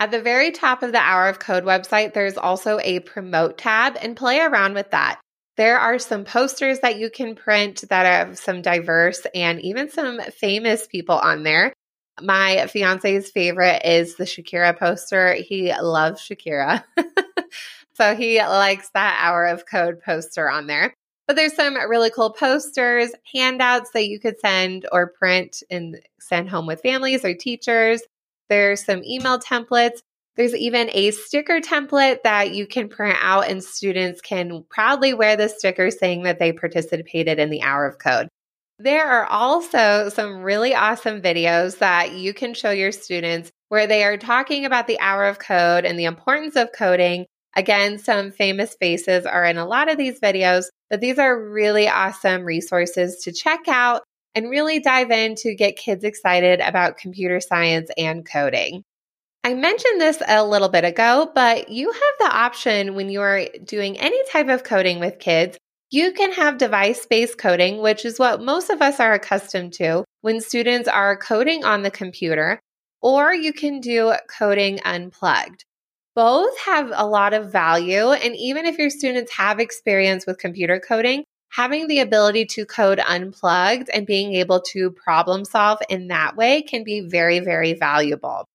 At 0.00 0.10
the 0.10 0.20
very 0.20 0.50
top 0.50 0.82
of 0.82 0.92
the 0.92 0.98
Hour 0.98 1.28
of 1.28 1.38
Code 1.38 1.64
website, 1.64 2.12
there's 2.12 2.36
also 2.36 2.80
a 2.82 3.00
promote 3.00 3.58
tab 3.58 3.96
and 4.00 4.16
play 4.16 4.40
around 4.40 4.74
with 4.74 4.90
that. 4.90 5.20
There 5.56 5.78
are 5.78 5.98
some 5.98 6.24
posters 6.24 6.80
that 6.80 6.98
you 6.98 7.10
can 7.10 7.34
print 7.34 7.84
that 7.88 8.06
have 8.06 8.38
some 8.38 8.62
diverse 8.62 9.26
and 9.34 9.60
even 9.60 9.90
some 9.90 10.18
famous 10.20 10.86
people 10.86 11.16
on 11.16 11.42
there. 11.42 11.72
My 12.20 12.66
fiance's 12.66 13.30
favorite 13.30 13.82
is 13.84 14.16
the 14.16 14.24
Shakira 14.24 14.78
poster. 14.78 15.34
He 15.34 15.72
loves 15.72 16.20
Shakira. 16.20 16.82
so 17.94 18.14
he 18.14 18.38
likes 18.40 18.90
that 18.94 19.18
hour 19.20 19.46
of 19.46 19.66
code 19.66 20.00
poster 20.04 20.50
on 20.50 20.66
there. 20.66 20.94
But 21.26 21.36
there's 21.36 21.54
some 21.54 21.74
really 21.74 22.10
cool 22.10 22.30
posters, 22.30 23.12
handouts 23.32 23.90
that 23.92 24.08
you 24.08 24.18
could 24.18 24.38
send 24.40 24.86
or 24.90 25.12
print 25.18 25.62
and 25.70 26.00
send 26.20 26.50
home 26.50 26.66
with 26.66 26.80
families 26.80 27.24
or 27.24 27.34
teachers. 27.34 28.02
There's 28.48 28.84
some 28.84 29.04
email 29.04 29.38
templates. 29.38 30.00
There's 30.36 30.54
even 30.54 30.90
a 30.92 31.10
sticker 31.10 31.60
template 31.60 32.22
that 32.24 32.52
you 32.52 32.66
can 32.66 32.88
print 32.88 33.18
out, 33.20 33.48
and 33.48 33.62
students 33.62 34.20
can 34.20 34.64
proudly 34.70 35.14
wear 35.14 35.36
the 35.36 35.48
sticker 35.48 35.90
saying 35.90 36.22
that 36.22 36.38
they 36.38 36.52
participated 36.52 37.38
in 37.38 37.50
the 37.50 37.62
hour 37.62 37.86
of 37.86 37.98
code. 37.98 38.28
There 38.78 39.06
are 39.06 39.26
also 39.26 40.08
some 40.08 40.42
really 40.42 40.74
awesome 40.74 41.22
videos 41.22 41.78
that 41.78 42.12
you 42.12 42.34
can 42.34 42.54
show 42.54 42.70
your 42.70 42.92
students 42.92 43.50
where 43.68 43.86
they 43.86 44.04
are 44.04 44.16
talking 44.16 44.64
about 44.64 44.86
the 44.86 44.98
hour 45.00 45.26
of 45.26 45.38
code 45.38 45.84
and 45.84 45.98
the 45.98 46.06
importance 46.06 46.56
of 46.56 46.72
coding. 46.72 47.26
Again, 47.54 47.98
some 47.98 48.32
famous 48.32 48.74
faces 48.74 49.26
are 49.26 49.44
in 49.44 49.58
a 49.58 49.66
lot 49.66 49.90
of 49.90 49.98
these 49.98 50.20
videos, 50.20 50.64
but 50.90 51.00
these 51.00 51.18
are 51.18 51.48
really 51.50 51.88
awesome 51.88 52.42
resources 52.44 53.22
to 53.24 53.32
check 53.32 53.68
out 53.68 54.02
and 54.34 54.48
really 54.48 54.80
dive 54.80 55.10
in 55.10 55.34
to 55.36 55.54
get 55.54 55.76
kids 55.76 56.04
excited 56.04 56.60
about 56.60 56.96
computer 56.96 57.40
science 57.40 57.90
and 57.98 58.24
coding. 58.24 58.82
I 59.44 59.54
mentioned 59.54 60.00
this 60.00 60.22
a 60.26 60.46
little 60.46 60.68
bit 60.68 60.84
ago, 60.84 61.30
but 61.34 61.68
you 61.68 61.90
have 61.90 62.14
the 62.20 62.36
option 62.36 62.94
when 62.94 63.10
you're 63.10 63.46
doing 63.64 63.98
any 63.98 64.22
type 64.30 64.48
of 64.48 64.64
coding 64.64 65.00
with 65.00 65.18
kids 65.18 65.58
you 65.92 66.12
can 66.12 66.32
have 66.32 66.56
device 66.56 67.04
based 67.04 67.36
coding, 67.36 67.82
which 67.82 68.06
is 68.06 68.18
what 68.18 68.42
most 68.42 68.70
of 68.70 68.80
us 68.80 68.98
are 68.98 69.12
accustomed 69.12 69.74
to 69.74 70.04
when 70.22 70.40
students 70.40 70.88
are 70.88 71.18
coding 71.18 71.64
on 71.64 71.82
the 71.82 71.90
computer, 71.90 72.58
or 73.02 73.34
you 73.34 73.52
can 73.52 73.78
do 73.78 74.14
coding 74.26 74.80
unplugged. 74.86 75.66
Both 76.14 76.58
have 76.60 76.92
a 76.94 77.06
lot 77.06 77.32
of 77.32 77.50
value. 77.50 78.10
And 78.10 78.36
even 78.36 78.66
if 78.66 78.78
your 78.78 78.90
students 78.90 79.32
have 79.32 79.60
experience 79.60 80.26
with 80.26 80.38
computer 80.38 80.78
coding, 80.78 81.24
having 81.50 81.86
the 81.86 82.00
ability 82.00 82.46
to 82.46 82.66
code 82.66 83.00
unplugged 83.06 83.88
and 83.90 84.06
being 84.06 84.34
able 84.34 84.60
to 84.60 84.90
problem 84.90 85.44
solve 85.44 85.78
in 85.88 86.08
that 86.08 86.36
way 86.36 86.62
can 86.62 86.84
be 86.84 87.00
very, 87.00 87.40
very 87.40 87.74
valuable. 87.74 88.46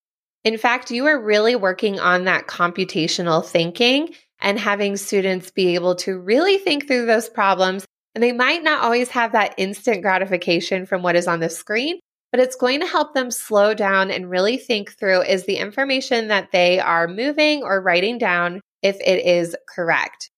In 0.43 0.57
fact, 0.57 0.91
you 0.91 1.05
are 1.07 1.19
really 1.19 1.55
working 1.55 1.99
on 1.99 2.25
that 2.25 2.47
computational 2.47 3.45
thinking 3.45 4.13
and 4.39 4.59
having 4.59 4.95
students 4.95 5.51
be 5.51 5.75
able 5.75 5.95
to 5.95 6.17
really 6.17 6.57
think 6.57 6.87
through 6.87 7.05
those 7.05 7.27
problems. 7.27 7.85
And 8.15 8.23
they 8.23 8.31
might 8.31 8.63
not 8.63 8.83
always 8.83 9.09
have 9.09 9.33
that 9.33 9.55
instant 9.57 10.01
gratification 10.01 10.85
from 10.85 11.01
what 11.01 11.15
is 11.15 11.27
on 11.27 11.39
the 11.39 11.49
screen, 11.49 11.99
but 12.31 12.39
it's 12.39 12.55
going 12.55 12.81
to 12.81 12.87
help 12.87 13.13
them 13.13 13.31
slow 13.31 13.73
down 13.73 14.11
and 14.11 14.29
really 14.29 14.57
think 14.57 14.97
through 14.97 15.21
is 15.21 15.45
the 15.45 15.57
information 15.57 16.27
that 16.27 16.51
they 16.51 16.79
are 16.79 17.07
moving 17.07 17.63
or 17.63 17.81
writing 17.81 18.17
down 18.17 18.61
if 18.81 18.97
it 18.99 19.25
is 19.25 19.55
correct. 19.73 20.29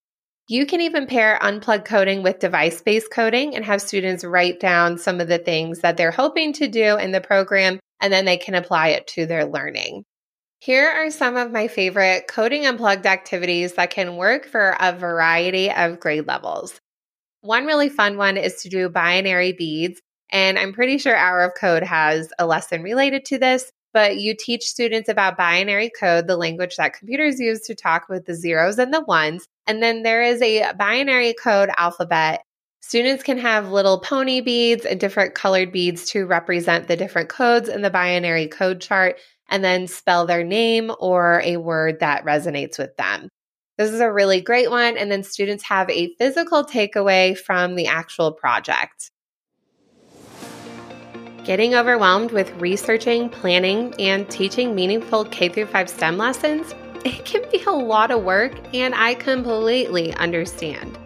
You 0.48 0.66
can 0.66 0.80
even 0.80 1.06
pair 1.06 1.38
unplugged 1.40 1.84
coding 1.84 2.22
with 2.22 2.40
device 2.40 2.82
based 2.82 3.12
coding 3.12 3.54
and 3.54 3.64
have 3.64 3.80
students 3.80 4.24
write 4.24 4.58
down 4.58 4.98
some 4.98 5.20
of 5.20 5.28
the 5.28 5.38
things 5.38 5.80
that 5.80 5.96
they're 5.96 6.10
hoping 6.10 6.52
to 6.54 6.66
do 6.66 6.96
in 6.96 7.12
the 7.12 7.20
program, 7.20 7.78
and 8.00 8.12
then 8.12 8.24
they 8.24 8.36
can 8.36 8.56
apply 8.56 8.88
it 8.88 9.06
to 9.08 9.26
their 9.26 9.44
learning. 9.44 10.02
Here 10.58 10.88
are 10.88 11.10
some 11.10 11.36
of 11.36 11.52
my 11.52 11.68
favorite 11.68 12.26
coding 12.28 12.66
unplugged 12.66 13.06
activities 13.06 13.74
that 13.74 13.90
can 13.90 14.16
work 14.16 14.44
for 14.44 14.76
a 14.78 14.92
variety 14.92 15.70
of 15.70 16.00
grade 16.00 16.26
levels. 16.26 16.80
One 17.42 17.64
really 17.64 17.88
fun 17.88 18.16
one 18.16 18.36
is 18.36 18.62
to 18.62 18.68
do 18.68 18.88
binary 18.88 19.52
beads. 19.52 20.00
And 20.30 20.58
I'm 20.58 20.72
pretty 20.72 20.98
sure 20.98 21.16
Hour 21.16 21.42
of 21.42 21.54
Code 21.54 21.82
has 21.82 22.32
a 22.38 22.46
lesson 22.46 22.82
related 22.82 23.24
to 23.26 23.38
this, 23.38 23.70
but 23.92 24.18
you 24.18 24.36
teach 24.38 24.68
students 24.68 25.08
about 25.08 25.36
binary 25.36 25.90
code, 25.90 26.26
the 26.26 26.36
language 26.36 26.76
that 26.76 26.94
computers 26.94 27.40
use 27.40 27.60
to 27.62 27.74
talk 27.74 28.08
with 28.08 28.26
the 28.26 28.34
zeros 28.34 28.78
and 28.78 28.94
the 28.94 29.00
ones. 29.00 29.46
And 29.66 29.82
then 29.82 30.02
there 30.02 30.22
is 30.22 30.40
a 30.40 30.72
binary 30.74 31.34
code 31.34 31.70
alphabet. 31.76 32.42
Students 32.80 33.22
can 33.22 33.38
have 33.38 33.72
little 33.72 34.00
pony 34.00 34.40
beads 34.40 34.86
and 34.86 34.98
different 34.98 35.34
colored 35.34 35.72
beads 35.72 36.06
to 36.10 36.26
represent 36.26 36.88
the 36.88 36.96
different 36.96 37.28
codes 37.28 37.68
in 37.68 37.82
the 37.82 37.90
binary 37.90 38.46
code 38.46 38.80
chart 38.80 39.18
and 39.48 39.62
then 39.62 39.86
spell 39.86 40.26
their 40.26 40.44
name 40.44 40.92
or 40.98 41.42
a 41.44 41.56
word 41.56 42.00
that 42.00 42.24
resonates 42.24 42.78
with 42.78 42.96
them. 42.96 43.28
This 43.76 43.90
is 43.90 44.00
a 44.00 44.12
really 44.12 44.40
great 44.40 44.70
one. 44.70 44.96
And 44.96 45.10
then 45.10 45.24
students 45.24 45.64
have 45.64 45.90
a 45.90 46.14
physical 46.16 46.64
takeaway 46.64 47.36
from 47.36 47.74
the 47.74 47.86
actual 47.86 48.32
project. 48.32 49.10
Getting 51.50 51.74
overwhelmed 51.74 52.30
with 52.30 52.52
researching, 52.60 53.28
planning, 53.28 53.92
and 53.98 54.30
teaching 54.30 54.72
meaningful 54.72 55.24
K 55.24 55.48
5 55.48 55.90
STEM 55.90 56.16
lessons? 56.16 56.76
It 57.04 57.24
can 57.24 57.42
be 57.50 57.60
a 57.64 57.72
lot 57.72 58.12
of 58.12 58.22
work, 58.22 58.52
and 58.72 58.94
I 58.94 59.14
completely 59.14 60.14
understand. 60.14 60.96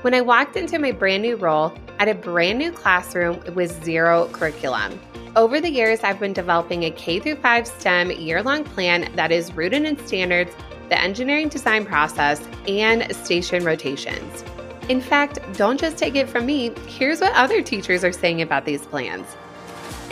When 0.00 0.12
I 0.12 0.20
walked 0.20 0.56
into 0.56 0.80
my 0.80 0.90
brand 0.90 1.22
new 1.22 1.36
role 1.36 1.72
at 2.00 2.08
a 2.08 2.14
brand 2.14 2.58
new 2.58 2.72
classroom 2.72 3.40
with 3.54 3.84
zero 3.84 4.28
curriculum, 4.32 4.98
over 5.36 5.60
the 5.60 5.70
years, 5.70 6.00
I've 6.02 6.18
been 6.18 6.32
developing 6.32 6.82
a 6.82 6.90
K 6.90 7.20
5 7.36 7.68
STEM 7.68 8.10
year 8.10 8.42
long 8.42 8.64
plan 8.64 9.08
that 9.14 9.30
is 9.30 9.52
rooted 9.52 9.84
in 9.84 10.04
standards, 10.04 10.50
the 10.88 11.00
engineering 11.00 11.48
design 11.48 11.84
process, 11.86 12.42
and 12.66 13.14
station 13.14 13.64
rotations. 13.64 14.42
In 14.88 15.00
fact, 15.00 15.38
don't 15.56 15.78
just 15.78 15.96
take 15.96 16.16
it 16.16 16.28
from 16.28 16.44
me, 16.44 16.72
here's 16.88 17.20
what 17.20 17.32
other 17.34 17.62
teachers 17.62 18.02
are 18.02 18.10
saying 18.10 18.42
about 18.42 18.64
these 18.64 18.84
plans. 18.84 19.36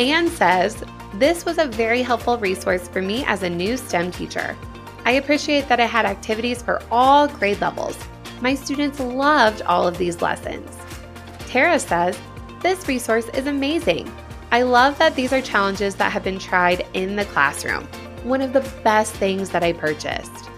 Anne 0.00 0.28
says, 0.28 0.82
This 1.12 1.44
was 1.44 1.58
a 1.58 1.66
very 1.66 2.00
helpful 2.00 2.38
resource 2.38 2.88
for 2.88 3.02
me 3.02 3.22
as 3.26 3.42
a 3.42 3.50
new 3.50 3.76
STEM 3.76 4.12
teacher. 4.12 4.56
I 5.04 5.12
appreciate 5.12 5.68
that 5.68 5.78
it 5.78 5.90
had 5.90 6.06
activities 6.06 6.62
for 6.62 6.80
all 6.90 7.28
grade 7.28 7.60
levels. 7.60 7.98
My 8.40 8.54
students 8.54 8.98
loved 8.98 9.60
all 9.60 9.86
of 9.86 9.98
these 9.98 10.22
lessons. 10.22 10.74
Tara 11.48 11.78
says, 11.78 12.18
This 12.62 12.88
resource 12.88 13.28
is 13.34 13.46
amazing. 13.46 14.10
I 14.50 14.62
love 14.62 14.96
that 14.96 15.14
these 15.16 15.34
are 15.34 15.42
challenges 15.42 15.96
that 15.96 16.12
have 16.12 16.24
been 16.24 16.38
tried 16.38 16.86
in 16.94 17.14
the 17.14 17.26
classroom. 17.26 17.84
One 18.24 18.40
of 18.40 18.54
the 18.54 18.66
best 18.82 19.12
things 19.16 19.50
that 19.50 19.62
I 19.62 19.74
purchased. 19.74 20.48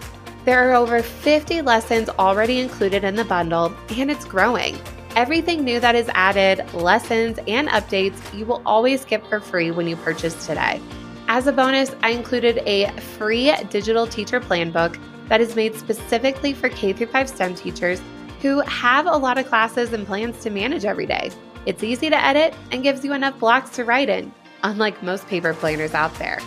There 0.45 0.69
are 0.69 0.73
over 0.73 1.01
50 1.01 1.61
lessons 1.63 2.07
already 2.07 2.61
included 2.61 3.03
in 3.03 3.15
the 3.15 3.25
bundle, 3.25 3.75
and 3.89 4.09
it's 4.09 4.23
growing. 4.23 4.79
Everything 5.15 5.63
new 5.63 5.79
that 5.79 5.93
is 5.93 6.09
added, 6.15 6.73
lessons, 6.73 7.37
and 7.47 7.67
updates, 7.67 8.17
you 8.35 8.47
will 8.47 8.63
always 8.65 9.05
get 9.05 9.23
for 9.27 9.39
free 9.39 9.69
when 9.69 9.87
you 9.87 9.95
purchase 9.95 10.47
today. 10.47 10.81
As 11.27 11.45
a 11.45 11.51
bonus, 11.51 11.91
I 12.01 12.09
included 12.09 12.63
a 12.65 12.91
free 12.99 13.53
digital 13.69 14.07
teacher 14.07 14.39
plan 14.39 14.71
book 14.71 14.97
that 15.29 15.39
is 15.39 15.55
made 15.55 15.75
specifically 15.75 16.51
for 16.53 16.67
K 16.67 16.93
5 16.93 17.29
STEM 17.29 17.53
teachers 17.53 18.01
who 18.41 18.61
have 18.61 19.05
a 19.05 19.15
lot 19.15 19.37
of 19.37 19.45
classes 19.45 19.93
and 19.93 20.07
plans 20.07 20.41
to 20.41 20.49
manage 20.49 20.83
every 20.83 21.05
day. 21.05 21.29
It's 21.67 21.83
easy 21.83 22.09
to 22.09 22.25
edit 22.25 22.55
and 22.71 22.81
gives 22.81 23.05
you 23.05 23.13
enough 23.13 23.39
blocks 23.39 23.69
to 23.75 23.85
write 23.85 24.09
in, 24.09 24.33
unlike 24.63 25.03
most 25.03 25.27
paper 25.27 25.53
planners 25.53 25.93
out 25.93 26.13
there. 26.15 26.39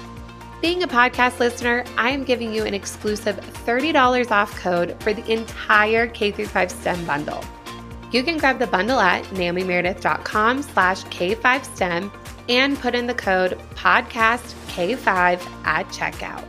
Being 0.60 0.82
a 0.82 0.88
podcast 0.88 1.38
listener, 1.38 1.84
I 1.96 2.10
am 2.10 2.24
giving 2.24 2.52
you 2.52 2.64
an 2.64 2.74
exclusive 2.74 3.36
$30 3.64 4.32
off 4.32 4.56
code 4.56 5.00
for 5.04 5.14
the 5.14 5.32
entire 5.32 6.08
K 6.08 6.32
5 6.32 6.70
STEM 6.72 7.06
bundle. 7.06 7.44
You 8.12 8.22
can 8.22 8.38
grab 8.38 8.58
the 8.58 8.66
bundle 8.66 9.00
at 9.00 9.24
naomimeredith.com 9.24 10.62
slash 10.62 11.02
K5STEM 11.04 12.12
and 12.48 12.78
put 12.78 12.94
in 12.94 13.06
the 13.06 13.14
code 13.14 13.58
podcastk5 13.74 15.06
at 15.64 15.88
checkout. 15.88 16.44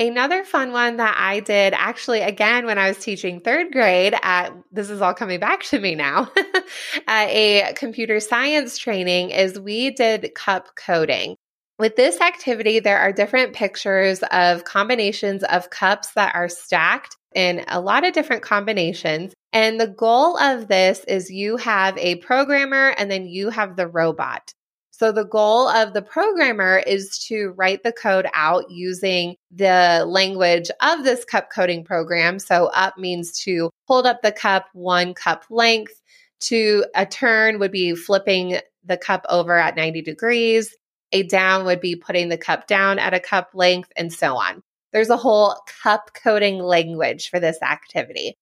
Another 0.00 0.42
fun 0.42 0.72
one 0.72 0.96
that 0.96 1.14
I 1.16 1.38
did 1.38 1.74
actually 1.74 2.22
again 2.22 2.66
when 2.66 2.76
I 2.76 2.88
was 2.88 2.98
teaching 2.98 3.38
third 3.38 3.70
grade 3.70 4.16
at 4.20 4.50
this 4.72 4.90
is 4.90 5.00
all 5.00 5.14
coming 5.14 5.38
back 5.38 5.62
to 5.64 5.78
me 5.78 5.94
now 5.94 6.32
a 7.08 7.72
computer 7.76 8.18
science 8.18 8.78
training 8.78 9.30
is 9.30 9.60
we 9.60 9.90
did 9.90 10.34
cup 10.34 10.74
coding. 10.74 11.36
With 11.78 11.94
this 11.94 12.20
activity, 12.20 12.80
there 12.80 12.98
are 12.98 13.12
different 13.12 13.54
pictures 13.54 14.22
of 14.32 14.64
combinations 14.64 15.44
of 15.44 15.70
cups 15.70 16.12
that 16.14 16.34
are 16.34 16.48
stacked 16.48 17.16
in 17.34 17.64
a 17.68 17.80
lot 17.80 18.04
of 18.04 18.12
different 18.12 18.42
combinations. 18.42 19.32
And 19.52 19.78
the 19.78 19.88
goal 19.88 20.38
of 20.38 20.68
this 20.68 21.04
is 21.04 21.30
you 21.30 21.58
have 21.58 21.98
a 21.98 22.16
programmer 22.16 22.94
and 22.96 23.10
then 23.10 23.26
you 23.26 23.50
have 23.50 23.76
the 23.76 23.86
robot. 23.86 24.54
So 24.90 25.10
the 25.10 25.24
goal 25.24 25.68
of 25.68 25.94
the 25.94 26.02
programmer 26.02 26.78
is 26.78 27.18
to 27.26 27.52
write 27.56 27.82
the 27.82 27.92
code 27.92 28.26
out 28.34 28.70
using 28.70 29.36
the 29.50 30.04
language 30.06 30.70
of 30.80 31.02
this 31.02 31.24
cup 31.24 31.50
coding 31.50 31.82
program. 31.84 32.38
So 32.38 32.66
up 32.66 32.96
means 32.96 33.32
to 33.40 33.70
hold 33.88 34.06
up 34.06 34.22
the 34.22 34.32
cup 34.32 34.66
one 34.74 35.14
cup 35.14 35.44
length. 35.50 36.00
To 36.42 36.84
a 36.94 37.06
turn 37.06 37.58
would 37.58 37.72
be 37.72 37.94
flipping 37.94 38.58
the 38.84 38.96
cup 38.96 39.24
over 39.28 39.56
at 39.56 39.76
90 39.76 40.02
degrees. 40.02 40.74
A 41.12 41.24
down 41.24 41.64
would 41.64 41.80
be 41.80 41.96
putting 41.96 42.28
the 42.28 42.38
cup 42.38 42.66
down 42.66 42.98
at 42.98 43.14
a 43.14 43.20
cup 43.20 43.50
length 43.54 43.92
and 43.96 44.12
so 44.12 44.36
on. 44.36 44.62
There's 44.92 45.10
a 45.10 45.16
whole 45.16 45.56
cup 45.82 46.10
coding 46.14 46.58
language 46.58 47.28
for 47.28 47.40
this 47.40 47.60
activity. 47.62 48.36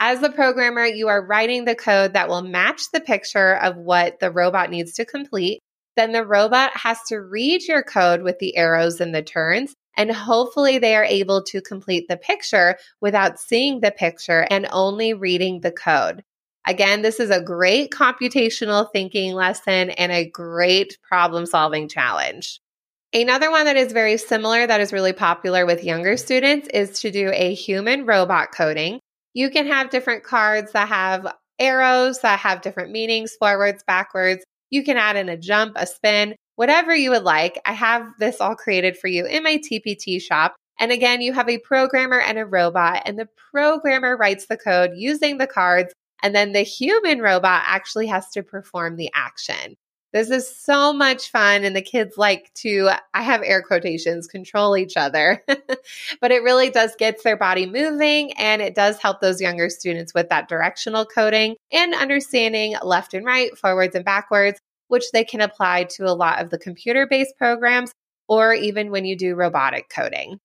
As 0.00 0.20
the 0.20 0.30
programmer, 0.30 0.84
you 0.84 1.08
are 1.08 1.24
writing 1.24 1.64
the 1.64 1.74
code 1.74 2.12
that 2.12 2.28
will 2.28 2.42
match 2.42 2.82
the 2.92 3.00
picture 3.00 3.56
of 3.56 3.76
what 3.76 4.20
the 4.20 4.30
robot 4.30 4.70
needs 4.70 4.92
to 4.94 5.04
complete. 5.04 5.60
Then 5.96 6.12
the 6.12 6.24
robot 6.24 6.70
has 6.76 6.98
to 7.08 7.16
read 7.16 7.66
your 7.66 7.82
code 7.82 8.22
with 8.22 8.38
the 8.38 8.56
arrows 8.56 9.00
and 9.00 9.12
the 9.12 9.22
turns, 9.22 9.74
and 9.96 10.12
hopefully 10.12 10.78
they 10.78 10.94
are 10.94 11.04
able 11.04 11.42
to 11.44 11.60
complete 11.60 12.06
the 12.08 12.16
picture 12.16 12.78
without 13.00 13.40
seeing 13.40 13.80
the 13.80 13.90
picture 13.90 14.46
and 14.48 14.68
only 14.70 15.14
reading 15.14 15.60
the 15.60 15.72
code. 15.72 16.22
Again, 16.64 17.02
this 17.02 17.18
is 17.18 17.30
a 17.30 17.42
great 17.42 17.90
computational 17.90 18.86
thinking 18.92 19.34
lesson 19.34 19.90
and 19.90 20.12
a 20.12 20.30
great 20.30 20.96
problem 21.02 21.44
solving 21.46 21.88
challenge. 21.88 22.60
Another 23.12 23.50
one 23.50 23.64
that 23.64 23.76
is 23.76 23.92
very 23.92 24.18
similar 24.18 24.64
that 24.64 24.80
is 24.80 24.92
really 24.92 25.14
popular 25.14 25.66
with 25.66 25.82
younger 25.82 26.16
students 26.16 26.68
is 26.72 27.00
to 27.00 27.10
do 27.10 27.32
a 27.34 27.54
human 27.54 28.06
robot 28.06 28.52
coding. 28.52 29.00
You 29.34 29.50
can 29.50 29.66
have 29.66 29.90
different 29.90 30.24
cards 30.24 30.72
that 30.72 30.88
have 30.88 31.34
arrows 31.58 32.20
that 32.20 32.40
have 32.40 32.62
different 32.62 32.92
meanings, 32.92 33.34
forwards, 33.38 33.82
backwards. 33.86 34.44
You 34.70 34.84
can 34.84 34.96
add 34.96 35.16
in 35.16 35.28
a 35.28 35.36
jump, 35.36 35.74
a 35.76 35.86
spin, 35.86 36.34
whatever 36.56 36.94
you 36.94 37.10
would 37.10 37.24
like. 37.24 37.60
I 37.64 37.72
have 37.72 38.06
this 38.18 38.40
all 38.40 38.54
created 38.54 38.96
for 38.96 39.08
you 39.08 39.26
in 39.26 39.42
my 39.42 39.58
TPT 39.58 40.20
shop. 40.20 40.54
And 40.80 40.92
again, 40.92 41.20
you 41.20 41.32
have 41.32 41.48
a 41.48 41.58
programmer 41.58 42.20
and 42.20 42.38
a 42.38 42.46
robot, 42.46 43.02
and 43.04 43.18
the 43.18 43.28
programmer 43.52 44.16
writes 44.16 44.46
the 44.46 44.56
code 44.56 44.92
using 44.94 45.38
the 45.38 45.46
cards, 45.46 45.92
and 46.22 46.34
then 46.34 46.52
the 46.52 46.60
human 46.60 47.20
robot 47.20 47.62
actually 47.66 48.06
has 48.06 48.30
to 48.30 48.44
perform 48.44 48.96
the 48.96 49.10
action. 49.14 49.76
This 50.12 50.30
is 50.30 50.48
so 50.48 50.92
much 50.92 51.30
fun. 51.30 51.64
And 51.64 51.76
the 51.76 51.82
kids 51.82 52.16
like 52.16 52.50
to, 52.56 52.90
I 53.12 53.22
have 53.22 53.42
air 53.44 53.62
quotations, 53.62 54.26
control 54.26 54.76
each 54.76 54.96
other. 54.96 55.42
but 56.20 56.32
it 56.32 56.42
really 56.42 56.70
does 56.70 56.96
gets 56.96 57.22
their 57.22 57.36
body 57.36 57.66
moving 57.66 58.32
and 58.32 58.62
it 58.62 58.74
does 58.74 58.98
help 58.98 59.20
those 59.20 59.40
younger 59.40 59.68
students 59.68 60.14
with 60.14 60.30
that 60.30 60.48
directional 60.48 61.04
coding 61.04 61.56
and 61.70 61.94
understanding 61.94 62.74
left 62.82 63.12
and 63.14 63.26
right, 63.26 63.56
forwards 63.58 63.94
and 63.94 64.04
backwards, 64.04 64.58
which 64.88 65.10
they 65.12 65.24
can 65.24 65.40
apply 65.40 65.84
to 65.84 66.04
a 66.04 66.14
lot 66.14 66.42
of 66.42 66.50
the 66.50 66.58
computer 66.58 67.06
based 67.06 67.36
programs 67.36 67.92
or 68.28 68.54
even 68.54 68.90
when 68.90 69.04
you 69.04 69.16
do 69.16 69.34
robotic 69.34 69.88
coding. 69.88 70.38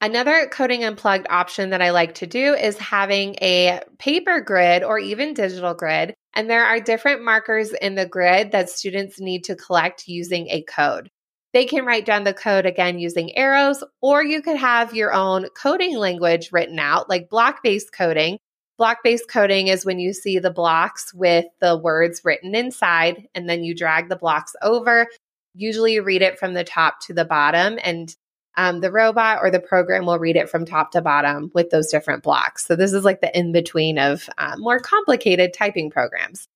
Another 0.00 0.46
coding 0.46 0.84
unplugged 0.84 1.26
option 1.28 1.70
that 1.70 1.82
I 1.82 1.90
like 1.90 2.14
to 2.16 2.26
do 2.26 2.54
is 2.54 2.78
having 2.78 3.34
a 3.42 3.80
paper 3.98 4.40
grid 4.40 4.84
or 4.84 4.98
even 4.98 5.34
digital 5.34 5.74
grid. 5.74 6.14
And 6.38 6.48
there 6.48 6.64
are 6.64 6.78
different 6.78 7.24
markers 7.24 7.72
in 7.72 7.96
the 7.96 8.06
grid 8.06 8.52
that 8.52 8.70
students 8.70 9.18
need 9.18 9.42
to 9.42 9.56
collect 9.56 10.06
using 10.06 10.46
a 10.50 10.62
code. 10.62 11.10
They 11.52 11.64
can 11.64 11.84
write 11.84 12.06
down 12.06 12.22
the 12.22 12.32
code 12.32 12.64
again 12.64 13.00
using 13.00 13.36
arrows, 13.36 13.82
or 14.00 14.22
you 14.22 14.40
could 14.40 14.56
have 14.56 14.94
your 14.94 15.12
own 15.12 15.48
coding 15.60 15.98
language 15.98 16.50
written 16.52 16.78
out, 16.78 17.08
like 17.08 17.28
block 17.28 17.64
based 17.64 17.92
coding. 17.92 18.38
Block 18.76 18.98
based 19.02 19.28
coding 19.28 19.66
is 19.66 19.84
when 19.84 19.98
you 19.98 20.12
see 20.12 20.38
the 20.38 20.52
blocks 20.52 21.12
with 21.12 21.46
the 21.60 21.76
words 21.76 22.20
written 22.22 22.54
inside, 22.54 23.26
and 23.34 23.50
then 23.50 23.64
you 23.64 23.74
drag 23.74 24.08
the 24.08 24.14
blocks 24.14 24.54
over. 24.62 25.08
Usually, 25.56 25.94
you 25.94 26.04
read 26.04 26.22
it 26.22 26.38
from 26.38 26.54
the 26.54 26.62
top 26.62 27.00
to 27.08 27.14
the 27.14 27.24
bottom, 27.24 27.80
and 27.82 28.14
um, 28.58 28.80
the 28.80 28.92
robot 28.92 29.38
or 29.40 29.50
the 29.50 29.60
program 29.60 30.04
will 30.04 30.18
read 30.18 30.36
it 30.36 30.50
from 30.50 30.66
top 30.66 30.90
to 30.90 31.00
bottom 31.00 31.50
with 31.54 31.70
those 31.70 31.88
different 31.88 32.22
blocks. 32.22 32.66
So, 32.66 32.76
this 32.76 32.92
is 32.92 33.04
like 33.04 33.22
the 33.22 33.38
in 33.38 33.52
between 33.52 33.98
of 33.98 34.28
uh, 34.36 34.56
more 34.58 34.80
complicated 34.80 35.54
typing 35.54 35.90
programs. 35.90 36.46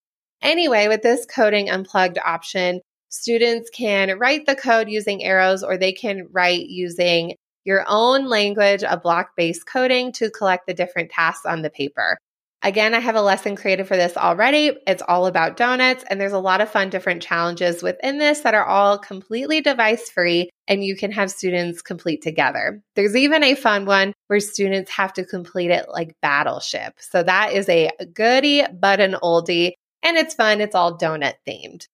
Anyway, 0.43 0.89
with 0.89 1.03
this 1.03 1.25
coding 1.25 1.71
unplugged 1.71 2.19
option, 2.19 2.81
students 3.09 3.71
can 3.71 4.19
write 4.19 4.47
the 4.47 4.57
code 4.57 4.89
using 4.89 5.23
arrows 5.23 5.63
or 5.63 5.79
they 5.79 5.93
can 5.93 6.27
write 6.33 6.67
using 6.67 7.37
your 7.65 7.85
own 7.87 8.29
language 8.29 8.83
of 8.83 9.03
block 9.03 9.31
based 9.37 9.67
coding 9.67 10.11
to 10.13 10.31
collect 10.31 10.67
the 10.67 10.75
different 10.75 11.11
tasks 11.11 11.47
on 11.47 11.63
the 11.63 11.71
paper. 11.71 12.19
Again, 12.65 12.95
I 12.95 13.01
have 13.01 13.17
a 13.17 13.23
lesson 13.23 13.57
created 13.57 13.89
for 13.89 13.97
this 13.97 14.17
already. 14.17 14.73
It's 14.87 15.03
all 15.07 15.27
about 15.27 15.57
donuts, 15.57 16.05
and 16.09 16.21
there's 16.21 16.33
a 16.33 16.39
lot 16.39 16.61
of 16.61 16.71
fun 16.71 16.91
different 16.91 17.21
challenges 17.21 17.83
within 17.83 18.19
this 18.19 18.41
that 18.41 18.55
are 18.55 18.65
all 18.65 18.99
completely 18.99 19.61
device 19.61 20.09
free, 20.09 20.49
and 20.69 20.85
you 20.85 20.95
can 20.95 21.11
have 21.11 21.33
students 21.33 21.83
complete 21.83 22.23
together. 22.23 22.81
There's 22.95 23.17
even 23.17 23.43
a 23.43 23.57
fun 23.57 23.85
one 23.85 24.13
where 24.29 24.39
students 24.39 24.93
have 24.93 25.13
to 25.15 25.25
complete 25.25 25.73
it 25.73 25.87
like 25.89 26.15
Battleship. 26.23 26.95
So 27.01 27.25
that 27.25 27.53
is 27.53 27.69
a 27.69 27.91
goodie, 28.15 28.65
but 28.73 29.01
an 29.01 29.17
oldie, 29.23 29.73
and 30.05 30.17
it's 30.17 30.35
fun. 30.35 30.61
It's 30.61 30.77
all 30.77 30.97
donut 30.97 31.35
themed. 31.47 31.89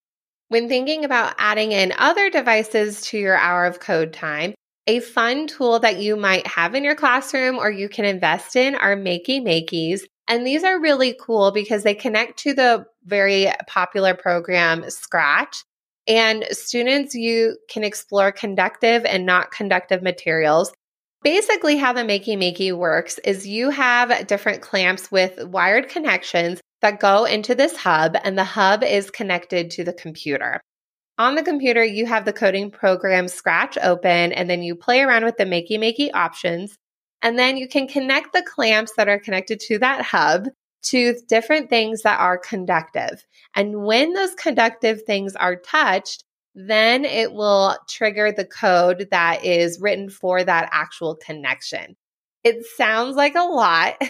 When 0.48 0.68
thinking 0.68 1.06
about 1.06 1.34
adding 1.38 1.72
in 1.72 1.94
other 1.96 2.28
devices 2.28 3.02
to 3.06 3.18
your 3.18 3.36
hour 3.36 3.64
of 3.64 3.80
code 3.80 4.12
time, 4.12 4.54
a 4.86 5.00
fun 5.00 5.46
tool 5.46 5.78
that 5.80 5.98
you 5.98 6.16
might 6.16 6.46
have 6.46 6.74
in 6.74 6.84
your 6.84 6.94
classroom 6.94 7.56
or 7.56 7.70
you 7.70 7.88
can 7.90 8.06
invest 8.06 8.56
in 8.56 8.74
are 8.74 8.96
Makey 8.96 9.42
Makeys. 9.42 10.00
And 10.28 10.46
these 10.46 10.62
are 10.62 10.80
really 10.80 11.16
cool 11.18 11.50
because 11.50 11.82
they 11.82 11.94
connect 11.94 12.38
to 12.40 12.52
the 12.52 12.84
very 13.04 13.50
popular 13.66 14.14
program 14.14 14.88
Scratch. 14.90 15.64
And 16.06 16.44
students, 16.52 17.14
you 17.14 17.56
can 17.70 17.82
explore 17.82 18.30
conductive 18.30 19.04
and 19.04 19.26
not 19.26 19.50
conductive 19.50 20.02
materials. 20.02 20.72
Basically, 21.22 21.76
how 21.76 21.92
the 21.92 22.02
Makey 22.02 22.36
Makey 22.36 22.72
works 22.72 23.18
is 23.18 23.46
you 23.46 23.70
have 23.70 24.26
different 24.26 24.62
clamps 24.62 25.10
with 25.10 25.42
wired 25.44 25.88
connections 25.88 26.60
that 26.80 27.00
go 27.00 27.24
into 27.24 27.54
this 27.54 27.76
hub, 27.76 28.16
and 28.22 28.38
the 28.38 28.44
hub 28.44 28.84
is 28.84 29.10
connected 29.10 29.70
to 29.72 29.84
the 29.84 29.92
computer. 29.92 30.60
On 31.18 31.34
the 31.34 31.42
computer, 31.42 31.82
you 31.82 32.06
have 32.06 32.24
the 32.24 32.32
coding 32.32 32.70
program 32.70 33.26
Scratch 33.26 33.76
open, 33.82 34.32
and 34.32 34.48
then 34.48 34.62
you 34.62 34.76
play 34.76 35.00
around 35.00 35.24
with 35.24 35.36
the 35.36 35.44
Makey 35.44 35.78
Makey 35.78 36.10
options. 36.14 36.76
And 37.22 37.38
then 37.38 37.56
you 37.56 37.68
can 37.68 37.88
connect 37.88 38.32
the 38.32 38.42
clamps 38.42 38.92
that 38.96 39.08
are 39.08 39.18
connected 39.18 39.60
to 39.60 39.78
that 39.78 40.02
hub 40.02 40.48
to 40.82 41.14
different 41.28 41.68
things 41.68 42.02
that 42.02 42.20
are 42.20 42.38
conductive. 42.38 43.24
And 43.54 43.82
when 43.84 44.12
those 44.12 44.34
conductive 44.34 45.02
things 45.02 45.34
are 45.34 45.56
touched, 45.56 46.24
then 46.54 47.04
it 47.04 47.32
will 47.32 47.76
trigger 47.88 48.32
the 48.32 48.44
code 48.44 49.08
that 49.10 49.44
is 49.44 49.80
written 49.80 50.08
for 50.10 50.42
that 50.42 50.68
actual 50.72 51.16
connection. 51.16 51.96
It 52.44 52.64
sounds 52.76 53.16
like 53.16 53.34
a 53.34 53.42
lot, 53.42 54.00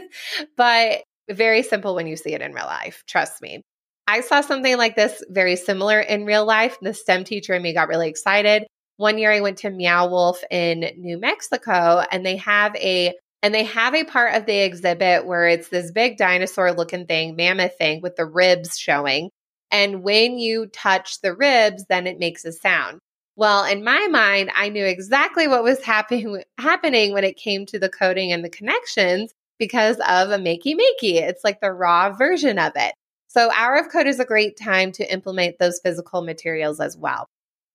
but 0.56 1.02
very 1.28 1.62
simple 1.62 1.94
when 1.94 2.06
you 2.06 2.16
see 2.16 2.34
it 2.34 2.42
in 2.42 2.52
real 2.52 2.66
life. 2.66 3.02
Trust 3.06 3.42
me. 3.42 3.62
I 4.06 4.20
saw 4.20 4.40
something 4.40 4.76
like 4.76 4.96
this 4.96 5.22
very 5.28 5.56
similar 5.56 6.00
in 6.00 6.24
real 6.24 6.44
life. 6.44 6.76
The 6.82 6.94
STEM 6.94 7.24
teacher 7.24 7.54
and 7.54 7.62
me 7.62 7.72
got 7.72 7.88
really 7.88 8.08
excited. 8.08 8.66
One 8.96 9.18
year 9.18 9.32
I 9.32 9.40
went 9.40 9.58
to 9.58 9.70
Meow 9.70 10.08
Wolf 10.08 10.42
in 10.50 10.92
New 10.96 11.18
Mexico 11.18 12.02
and 12.10 12.24
they 12.24 12.36
have 12.36 12.74
a 12.76 13.14
and 13.42 13.52
they 13.52 13.64
have 13.64 13.94
a 13.94 14.04
part 14.04 14.34
of 14.34 14.46
the 14.46 14.58
exhibit 14.58 15.26
where 15.26 15.48
it's 15.48 15.68
this 15.68 15.90
big 15.90 16.16
dinosaur 16.16 16.72
looking 16.72 17.06
thing, 17.06 17.34
mammoth 17.34 17.76
thing 17.76 18.00
with 18.00 18.14
the 18.14 18.24
ribs 18.24 18.78
showing. 18.78 19.30
And 19.72 20.04
when 20.04 20.38
you 20.38 20.66
touch 20.66 21.20
the 21.20 21.34
ribs, 21.34 21.86
then 21.88 22.06
it 22.06 22.20
makes 22.20 22.44
a 22.44 22.52
sound. 22.52 23.00
Well, 23.34 23.64
in 23.64 23.82
my 23.82 24.06
mind, 24.08 24.50
I 24.54 24.68
knew 24.68 24.84
exactly 24.84 25.48
what 25.48 25.64
was 25.64 25.82
happening 25.84 26.42
happening 26.58 27.12
when 27.12 27.24
it 27.24 27.36
came 27.36 27.66
to 27.66 27.78
the 27.78 27.88
coding 27.88 28.32
and 28.32 28.44
the 28.44 28.50
connections 28.50 29.32
because 29.58 29.96
of 29.96 30.30
a 30.30 30.38
makey 30.38 30.74
makey. 30.74 31.20
It's 31.20 31.44
like 31.44 31.60
the 31.60 31.72
raw 31.72 32.12
version 32.12 32.58
of 32.58 32.72
it. 32.76 32.94
So, 33.28 33.50
Hour 33.50 33.76
of 33.76 33.90
Code 33.90 34.06
is 34.06 34.20
a 34.20 34.26
great 34.26 34.58
time 34.58 34.92
to 34.92 35.10
implement 35.10 35.58
those 35.58 35.80
physical 35.82 36.22
materials 36.22 36.80
as 36.80 36.96
well. 36.96 37.26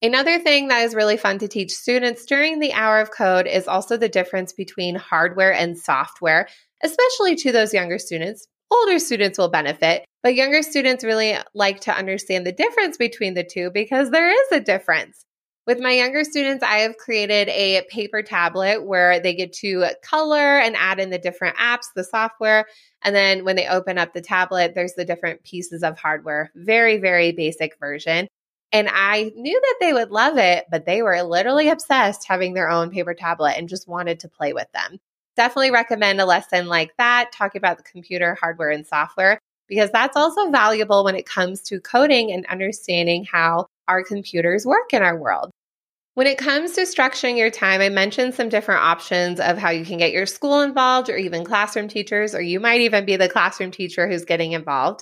Another 0.01 0.37
thing 0.37 0.67
that 0.67 0.83
is 0.83 0.93
really 0.93 1.17
fun 1.17 1.39
to 1.39 1.47
teach 1.47 1.71
students 1.71 2.23
during 2.25 2.59
the 2.59 2.71
Hour 2.71 2.99
of 2.99 3.09
Code 3.09 3.47
is 3.47 3.67
also 3.67 3.97
the 3.97 4.07
difference 4.07 4.53
between 4.53 4.93
hardware 4.93 5.51
and 5.51 5.75
software, 5.75 6.47
especially 6.83 7.35
to 7.37 7.51
those 7.51 7.73
younger 7.73 7.97
students. 7.97 8.47
Older 8.69 8.99
students 8.99 9.39
will 9.39 9.49
benefit, 9.49 10.05
but 10.21 10.35
younger 10.35 10.61
students 10.61 11.03
really 11.03 11.35
like 11.55 11.79
to 11.81 11.91
understand 11.91 12.45
the 12.45 12.51
difference 12.51 12.95
between 12.95 13.33
the 13.33 13.43
two 13.43 13.71
because 13.71 14.11
there 14.11 14.29
is 14.29 14.51
a 14.51 14.59
difference. 14.59 15.25
With 15.65 15.79
my 15.79 15.91
younger 15.93 16.23
students, 16.23 16.63
I 16.63 16.81
have 16.81 16.97
created 16.97 17.49
a 17.49 17.81
paper 17.89 18.21
tablet 18.21 18.85
where 18.85 19.19
they 19.19 19.33
get 19.33 19.51
to 19.53 19.87
color 20.03 20.59
and 20.59 20.75
add 20.75 20.99
in 20.99 21.09
the 21.09 21.17
different 21.17 21.57
apps, 21.57 21.87
the 21.95 22.03
software. 22.03 22.67
And 23.01 23.15
then 23.15 23.43
when 23.43 23.55
they 23.55 23.67
open 23.67 23.97
up 23.97 24.13
the 24.13 24.21
tablet, 24.21 24.75
there's 24.75 24.93
the 24.93 25.05
different 25.05 25.43
pieces 25.43 25.81
of 25.81 25.97
hardware. 25.97 26.51
Very, 26.55 26.97
very 26.99 27.31
basic 27.31 27.79
version. 27.79 28.27
And 28.71 28.89
I 28.91 29.31
knew 29.35 29.59
that 29.59 29.75
they 29.79 29.93
would 29.93 30.11
love 30.11 30.37
it, 30.37 30.65
but 30.69 30.85
they 30.85 31.01
were 31.01 31.21
literally 31.23 31.69
obsessed 31.69 32.27
having 32.27 32.53
their 32.53 32.69
own 32.69 32.89
paper 32.89 33.13
tablet 33.13 33.55
and 33.57 33.69
just 33.69 33.87
wanted 33.87 34.19
to 34.21 34.29
play 34.29 34.53
with 34.53 34.67
them. 34.73 34.99
Definitely 35.37 35.71
recommend 35.71 36.19
a 36.19 36.25
lesson 36.25 36.67
like 36.67 36.91
that, 36.97 37.31
talking 37.31 37.59
about 37.59 37.77
the 37.77 37.83
computer 37.83 38.35
hardware 38.35 38.71
and 38.71 38.85
software, 38.85 39.39
because 39.69 39.91
that's 39.91 40.17
also 40.17 40.49
valuable 40.51 41.03
when 41.03 41.15
it 41.15 41.25
comes 41.25 41.61
to 41.63 41.79
coding 41.79 42.31
and 42.31 42.45
understanding 42.47 43.23
how 43.23 43.67
our 43.87 44.03
computers 44.03 44.65
work 44.65 44.93
in 44.93 45.01
our 45.01 45.17
world. 45.17 45.51
When 46.15 46.27
it 46.27 46.39
comes 46.39 46.71
to 46.73 46.81
structuring 46.81 47.37
your 47.37 47.51
time, 47.51 47.79
I 47.79 47.89
mentioned 47.89 48.33
some 48.33 48.49
different 48.49 48.81
options 48.81 49.39
of 49.39 49.59
how 49.59 49.69
you 49.69 49.85
can 49.85 49.99
get 49.99 50.11
your 50.11 50.25
school 50.25 50.61
involved 50.61 51.09
or 51.09 51.15
even 51.15 51.45
classroom 51.45 51.87
teachers, 51.87 52.33
or 52.33 52.41
you 52.41 52.59
might 52.59 52.81
even 52.81 53.05
be 53.05 53.17
the 53.17 53.29
classroom 53.29 53.69
teacher 53.69 54.07
who's 54.07 54.25
getting 54.25 54.53
involved. 54.53 55.01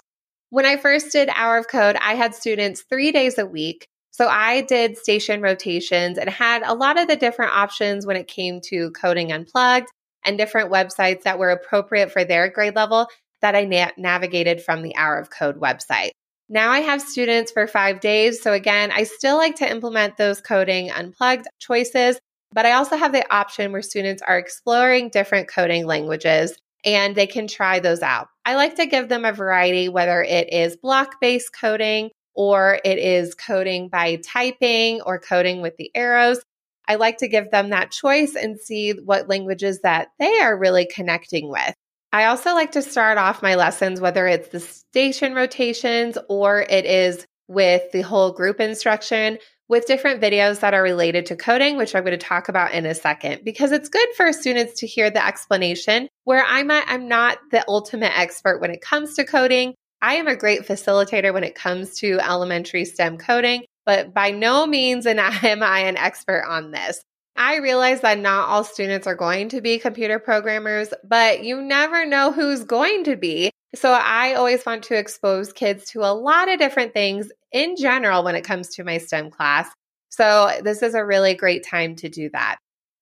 When 0.56 0.66
I 0.66 0.78
first 0.78 1.12
did 1.12 1.28
Hour 1.36 1.58
of 1.58 1.68
Code, 1.68 1.98
I 2.00 2.16
had 2.16 2.34
students 2.34 2.86
three 2.90 3.12
days 3.12 3.38
a 3.38 3.46
week. 3.46 3.90
So 4.12 4.30
I 4.30 4.62
did 4.62 4.98
station 4.98 5.42
rotations 5.42 6.18
and 6.18 6.30
had 6.30 6.64
a 6.64 6.74
lot 6.74 6.98
of 6.98 7.10
the 7.10 7.18
different 7.18 7.52
options 7.52 8.06
when 8.06 8.16
it 8.16 8.30
came 8.30 8.62
to 8.68 8.92
coding 8.92 9.34
unplugged 9.34 9.90
and 10.24 10.38
different 10.38 10.72
websites 10.72 11.24
that 11.24 11.40
were 11.40 11.50
appropriate 11.50 12.10
for 12.10 12.24
their 12.24 12.48
grade 12.48 12.74
level 12.74 13.08
that 13.42 13.54
I 13.54 13.66
na- 13.66 13.92
navigated 13.98 14.62
from 14.62 14.82
the 14.82 14.96
Hour 14.96 15.18
of 15.18 15.30
Code 15.30 15.60
website. 15.60 16.12
Now 16.48 16.72
I 16.72 16.80
have 16.80 17.02
students 17.02 17.52
for 17.52 17.68
five 17.68 18.00
days. 18.00 18.42
So 18.42 18.54
again, 18.54 18.94
I 18.94 19.04
still 19.04 19.36
like 19.36 19.56
to 19.56 19.70
implement 19.70 20.16
those 20.16 20.40
coding 20.40 20.90
unplugged 20.90 21.48
choices, 21.60 22.18
but 22.54 22.66
I 22.66 22.72
also 22.72 22.96
have 22.96 23.12
the 23.12 23.30
option 23.30 23.74
where 23.74 23.82
students 23.82 24.22
are 24.22 24.38
exploring 24.38 25.10
different 25.10 25.50
coding 25.50 25.86
languages 25.86 26.58
and 26.86 27.14
they 27.14 27.28
can 27.28 27.48
try 27.48 27.82
those 27.82 28.02
out. 28.02 28.30
I 28.46 28.56
like 28.56 28.76
to 28.76 28.86
give 28.86 29.10
them 29.10 29.26
a 29.26 29.34
variety, 29.34 29.90
whether 29.90 30.22
it 30.22 30.54
is 30.54 30.78
block 30.78 31.20
based 31.20 31.52
coding 31.60 32.12
or 32.36 32.80
it 32.86 33.00
is 33.00 33.34
coding 33.34 33.90
by 33.90 34.18
typing 34.18 35.02
or 35.02 35.20
coding 35.20 35.62
with 35.62 35.76
the 35.78 35.90
arrows. 35.96 36.42
I 36.88 36.96
like 36.96 37.18
to 37.18 37.28
give 37.28 37.50
them 37.50 37.72
that 37.72 37.92
choice 37.92 38.36
and 38.36 38.60
see 38.60 38.92
what 38.92 39.28
languages 39.28 39.82
that 39.82 40.10
they 40.20 40.40
are 40.42 40.58
really 40.58 40.86
connecting 40.86 41.50
with. 41.50 41.74
I 42.14 42.26
also 42.26 42.54
like 42.54 42.74
to 42.74 42.82
start 42.82 43.18
off 43.18 43.42
my 43.42 43.56
lessons, 43.56 44.00
whether 44.00 44.28
it's 44.28 44.50
the 44.50 44.60
station 44.60 45.34
rotations 45.34 46.18
or 46.30 46.62
it 46.62 46.86
is 46.86 47.26
with 47.48 47.92
the 47.92 48.02
whole 48.02 48.32
group 48.32 48.60
instruction, 48.60 49.40
with 49.68 49.88
different 49.88 50.22
videos 50.22 50.60
that 50.60 50.74
are 50.74 50.82
related 50.82 51.26
to 51.28 51.36
coding, 51.36 51.78
which 51.78 51.96
I'm 51.96 52.04
going 52.04 52.18
to 52.18 52.26
talk 52.26 52.50
about 52.50 52.74
in 52.74 52.86
a 52.86 52.94
second, 52.94 53.44
because 53.44 53.72
it's 53.72 53.90
good 53.90 54.08
for 54.16 54.32
students 54.32 54.80
to 54.80 54.88
hear 54.88 55.10
the 55.10 55.26
explanation 55.26 56.08
where 56.24 56.44
I'm, 56.46 56.70
a, 56.70 56.84
I'm 56.86 57.08
not 57.08 57.40
the 57.52 57.64
ultimate 57.68 58.18
expert 58.18 58.60
when 58.60 58.72
it 58.72 58.82
comes 58.82 59.16
to 59.16 59.26
coding. 59.26 59.74
I 60.02 60.16
am 60.16 60.28
a 60.28 60.36
great 60.36 60.68
facilitator 60.68 61.34
when 61.34 61.44
it 61.44 61.56
comes 61.56 61.96
to 62.00 62.20
elementary 62.20 62.86
STEM 62.86 63.18
coding, 63.18 63.64
but 63.86 64.14
by 64.14 64.32
no 64.32 64.68
means 64.68 65.06
am 65.08 65.20
I 65.20 65.80
an 65.80 65.98
expert 65.98 66.44
on 66.48 66.72
this. 66.72 67.02
I 67.38 67.58
realize 67.58 68.02
that 68.02 68.20
not 68.20 68.48
all 68.48 68.64
students 68.64 69.08
are 69.08 69.16
going 69.16 69.50
to 69.50 69.62
be 69.62 69.78
computer 69.78 70.20
programmers, 70.20 70.94
but 71.04 71.44
you 71.44 71.62
never 71.62 72.06
know 72.06 72.32
who's 72.32 72.64
going 72.64 73.04
to 73.06 73.18
be. 73.18 73.52
So 73.76 73.92
I 73.92 74.36
always 74.36 74.66
want 74.66 74.84
to 74.86 74.98
expose 74.98 75.52
kids 75.52 75.86
to 75.92 76.00
a 76.02 76.14
lot 76.14 76.48
of 76.48 76.60
different 76.60 76.94
things 76.94 77.30
in 77.56 77.78
general 77.78 78.24
when 78.24 78.36
it 78.36 78.44
comes 78.44 78.68
to 78.68 78.84
my 78.84 78.98
STEM 78.98 79.32
class. 79.32 79.70
So 80.10 80.52
this 80.62 80.84
is 80.84 80.94
a 80.94 81.06
really 81.06 81.34
great 81.36 81.66
time 81.66 81.96
to 81.96 82.10
do 82.10 82.30
that. 82.34 82.58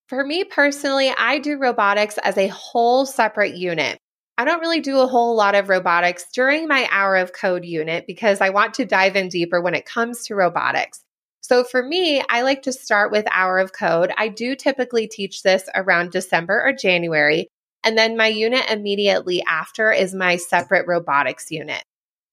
For 0.08 0.24
me 0.24 0.44
personally, 0.44 1.10
I 1.10 1.40
do 1.40 1.58
robotics 1.58 2.18
as 2.18 2.38
a 2.38 2.48
whole 2.48 3.04
separate 3.04 3.56
unit. 3.56 3.98
I 4.38 4.44
don't 4.44 4.60
really 4.60 4.80
do 4.80 5.00
a 5.00 5.08
whole 5.08 5.34
lot 5.36 5.56
of 5.56 5.68
robotics 5.68 6.26
during 6.32 6.68
my 6.68 6.88
hour 6.90 7.16
of 7.16 7.32
code 7.32 7.64
unit 7.64 8.06
because 8.06 8.40
I 8.40 8.50
want 8.50 8.74
to 8.74 8.84
dive 8.84 9.16
in 9.16 9.28
deeper 9.28 9.60
when 9.60 9.74
it 9.74 9.86
comes 9.86 10.24
to 10.26 10.36
robotics. 10.36 11.02
So 11.40 11.64
for 11.64 11.82
me, 11.82 12.22
I 12.28 12.42
like 12.42 12.62
to 12.62 12.72
start 12.72 13.10
with 13.10 13.26
Hour 13.30 13.58
of 13.58 13.72
Code. 13.72 14.12
I 14.16 14.28
do 14.28 14.54
typically 14.54 15.08
teach 15.08 15.42
this 15.42 15.68
around 15.74 16.10
December 16.10 16.62
or 16.64 16.72
January. 16.72 17.48
And 17.82 17.98
then 17.98 18.16
my 18.16 18.28
unit 18.28 18.70
immediately 18.70 19.42
after 19.46 19.92
is 19.92 20.14
my 20.14 20.36
separate 20.36 20.86
robotics 20.86 21.50
unit. 21.50 21.82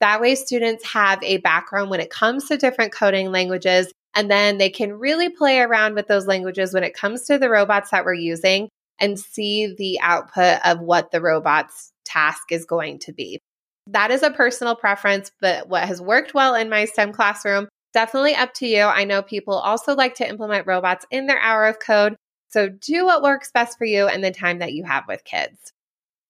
That 0.02 0.20
way, 0.20 0.36
students 0.36 0.84
have 0.88 1.24
a 1.24 1.38
background 1.38 1.92
when 1.92 2.00
it 2.00 2.10
comes 2.10 2.48
to 2.48 2.58
different 2.58 2.92
coding 2.92 3.32
languages, 3.32 3.94
and 4.16 4.30
then 4.30 4.58
they 4.58 4.70
can 4.70 4.94
really 4.94 5.30
play 5.30 5.60
around 5.60 5.94
with 5.94 6.08
those 6.08 6.28
languages 6.28 6.74
when 6.74 6.84
it 6.84 6.96
comes 6.96 7.26
to 7.26 7.38
the 7.38 7.50
robots 7.50 7.92
that 7.92 8.04
we're 8.04 8.16
using 8.16 8.68
and 9.00 9.20
see 9.20 9.74
the 9.78 10.00
output 10.02 10.60
of 10.66 10.80
what 10.80 11.12
the 11.12 11.22
robot's 11.22 11.94
task 12.04 12.52
is 12.52 12.66
going 12.66 13.00
to 13.00 13.14
be. 13.14 13.40
That 13.88 14.12
is 14.12 14.24
a 14.24 14.32
personal 14.32 14.76
preference, 14.76 15.32
but 15.40 15.70
what 15.70 15.88
has 15.88 16.02
worked 16.02 16.34
well 16.34 16.56
in 16.56 16.70
my 16.70 16.86
STEM 16.86 17.14
classroom, 17.14 17.68
definitely 17.94 18.36
up 18.36 18.54
to 18.56 18.68
you. 18.68 18.82
I 18.82 19.04
know 19.04 19.22
people 19.22 19.54
also 19.54 19.96
like 19.96 20.16
to 20.16 20.28
implement 20.28 20.68
robots 20.68 21.06
in 21.12 21.28
their 21.28 21.40
hour 21.40 21.68
of 21.68 21.80
code. 21.80 22.16
So 22.50 22.70
do 22.70 23.06
what 23.06 23.24
works 23.24 23.52
best 23.54 23.78
for 23.78 23.86
you 23.86 24.08
and 24.08 24.24
the 24.24 24.32
time 24.32 24.60
that 24.60 24.74
you 24.74 24.84
have 24.84 25.04
with 25.08 25.24
kids. 25.24 25.74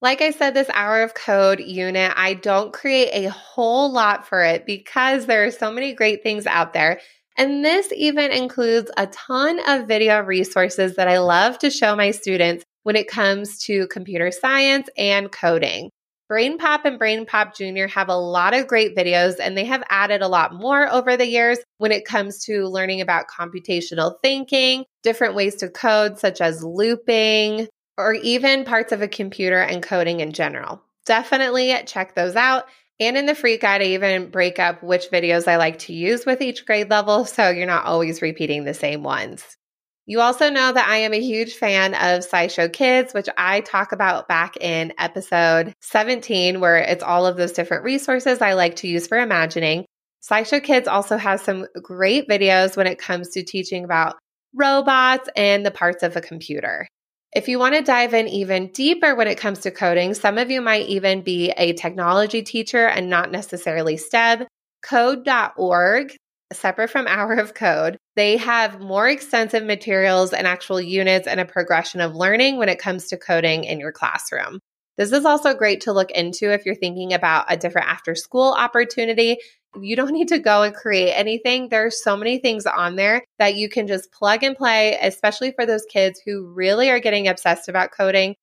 Like 0.02 0.22
I 0.22 0.32
said, 0.32 0.56
this 0.56 0.70
hour 0.74 1.04
of 1.04 1.14
code 1.14 1.60
unit, 1.60 2.12
I 2.16 2.34
don't 2.34 2.74
create 2.74 3.12
a 3.14 3.30
whole 3.30 3.92
lot 3.92 4.28
for 4.28 4.44
it 4.44 4.66
because 4.66 5.28
there 5.28 5.46
are 5.46 5.52
so 5.52 5.72
many 5.72 5.94
great 5.94 6.24
things 6.24 6.48
out 6.48 6.74
there. 6.74 7.00
And 7.38 7.64
this 7.64 7.94
even 7.96 8.32
includes 8.32 8.90
a 8.98 9.06
ton 9.08 9.60
of 9.68 9.88
video 9.88 10.22
resources 10.22 10.96
that 10.96 11.08
I 11.08 11.20
love 11.20 11.60
to 11.60 11.70
show 11.70 11.96
my 11.96 12.12
students 12.12 12.66
when 12.82 12.96
it 12.96 13.08
comes 13.08 13.60
to 13.66 13.88
computer 13.88 14.32
science 14.32 14.90
and 14.98 15.32
coding. 15.32 15.92
BrainPop 16.32 16.86
and 16.86 17.00
BrainPop 17.00 17.56
Junior 17.56 17.88
have 17.90 18.10
a 18.10 18.16
lot 18.16 18.54
of 18.56 18.66
great 18.66 18.96
videos, 18.96 19.36
and 19.40 19.56
they 19.56 19.66
have 19.66 19.84
added 19.90 20.22
a 20.22 20.30
lot 20.30 20.54
more 20.54 20.90
over 20.90 21.18
the 21.18 21.28
years 21.28 21.60
when 21.78 21.92
it 21.92 22.06
comes 22.06 22.46
to 22.46 22.68
learning 22.68 23.02
about 23.02 23.26
computational 23.28 24.16
thinking, 24.24 24.86
different 25.04 25.36
ways 25.36 25.56
to 25.56 25.70
code, 25.70 26.18
such 26.18 26.40
as 26.40 26.64
looping, 26.64 27.68
or 27.98 28.14
even 28.14 28.66
parts 28.66 28.92
of 28.92 29.02
a 29.02 29.08
computer 29.08 29.60
and 29.60 29.84
coding 29.84 30.20
in 30.20 30.32
general. 30.32 30.82
Definitely 31.06 31.76
check 31.86 32.16
those 32.16 32.36
out. 32.36 32.66
And 33.00 33.18
in 33.18 33.26
the 33.26 33.36
free 33.36 33.58
guide, 33.58 33.82
I 33.82 33.86
even 33.86 34.30
break 34.30 34.60
up 34.60 34.84
which 34.84 35.10
videos 35.12 35.48
I 35.48 35.58
like 35.58 35.80
to 35.80 35.94
use 35.94 36.26
with 36.26 36.42
each 36.42 36.66
grade 36.66 36.90
level 36.90 37.26
so 37.26 37.50
you're 37.50 37.66
not 37.66 37.86
always 37.86 38.22
repeating 38.22 38.64
the 38.64 38.74
same 38.74 39.04
ones. 39.04 39.58
You 40.06 40.20
also 40.20 40.50
know 40.50 40.72
that 40.72 40.90
I 40.90 40.98
am 40.98 41.14
a 41.14 41.22
huge 41.22 41.54
fan 41.54 41.94
of 41.94 42.28
SciShow 42.28 42.72
Kids, 42.74 43.14
which 43.14 43.30
I 43.38 43.62
talk 43.62 43.92
about 43.92 44.28
back 44.28 44.58
in 44.58 44.94
episode 44.98 45.74
17, 45.82 46.60
where 46.60 46.78
it's 46.78 47.04
all 47.04 47.26
of 47.26 47.38
those 47.38 47.52
different 47.52 47.84
resources 47.84 48.42
I 48.42 48.54
like 48.54 48.78
to 48.78 48.88
use 48.88 49.08
for 49.08 49.20
imagining. 49.20 49.86
SciShow 50.28 50.62
Kids 50.62 50.88
also 50.88 51.18
has 51.18 51.42
some 51.42 51.66
great 51.82 52.28
videos 52.28 52.76
when 52.76 52.88
it 52.88 53.00
comes 53.00 53.30
to 53.30 53.44
teaching 53.44 53.84
about 53.84 54.18
robots 54.56 55.30
and 55.36 55.66
the 55.66 55.72
parts 55.72 56.04
of 56.04 56.16
a 56.16 56.22
computer. 56.22 56.88
If 57.34 57.48
you 57.48 57.60
want 57.60 57.76
to 57.76 57.82
dive 57.82 58.14
in 58.14 58.28
even 58.28 58.68
deeper 58.68 59.16
when 59.16 59.28
it 59.28 59.38
comes 59.38 59.60
to 59.60 59.72
coding, 59.72 60.14
some 60.14 60.38
of 60.38 60.52
you 60.52 60.60
might 60.60 60.88
even 60.88 61.22
be 61.22 61.52
a 61.52 61.74
technology 61.74 62.42
teacher 62.42 62.86
and 62.88 63.10
not 63.10 63.32
necessarily 63.32 63.96
STEM. 63.96 64.48
Code.org 64.84 66.16
separate 66.52 66.90
from 66.90 67.08
Hour 67.08 67.36
of 67.36 67.54
Code. 67.54 67.98
They 68.16 68.38
have 68.38 68.82
more 68.82 69.08
extensive 69.08 69.64
materials 69.64 70.34
and 70.34 70.46
actual 70.46 70.82
units 70.82 71.28
and 71.28 71.40
a 71.40 71.46
progression 71.46 72.02
of 72.02 72.16
learning 72.16 72.58
when 72.58 72.68
it 72.68 72.80
comes 72.80 73.08
to 73.08 73.18
coding 73.18 73.64
in 73.64 73.80
your 73.80 73.94
classroom. 73.94 74.60
This 74.98 75.14
is 75.14 75.26
also 75.26 75.54
great 75.54 75.82
to 75.82 75.94
look 75.94 76.12
into 76.12 76.52
if 76.52 76.66
you're 76.66 76.76
thinking 76.76 77.14
about 77.14 77.46
a 77.48 77.58
different 77.58 77.88
after 77.88 78.14
school 78.16 78.52
opportunity. 78.52 79.38
You 79.80 79.96
don't 79.96 80.12
need 80.14 80.30
to 80.30 80.40
go 80.40 80.64
and 80.64 80.74
create 80.74 81.14
anything. 81.14 81.70
There's 81.70 82.04
so 82.04 82.18
many 82.18 82.40
things 82.40 82.66
on 82.66 82.96
there 82.96 83.24
that 83.40 83.56
you 83.56 83.70
can 83.70 83.88
just 83.88 84.12
plug 84.12 84.44
and 84.44 84.56
play, 84.56 84.98
especially 85.02 85.52
for 85.52 85.66
those 85.66 85.86
kids 85.86 86.22
who 86.26 86.52
really 86.54 86.90
are 86.90 87.00
getting 87.00 87.28
obsessed 87.28 87.70
about 87.70 87.92
coding. 87.92 88.36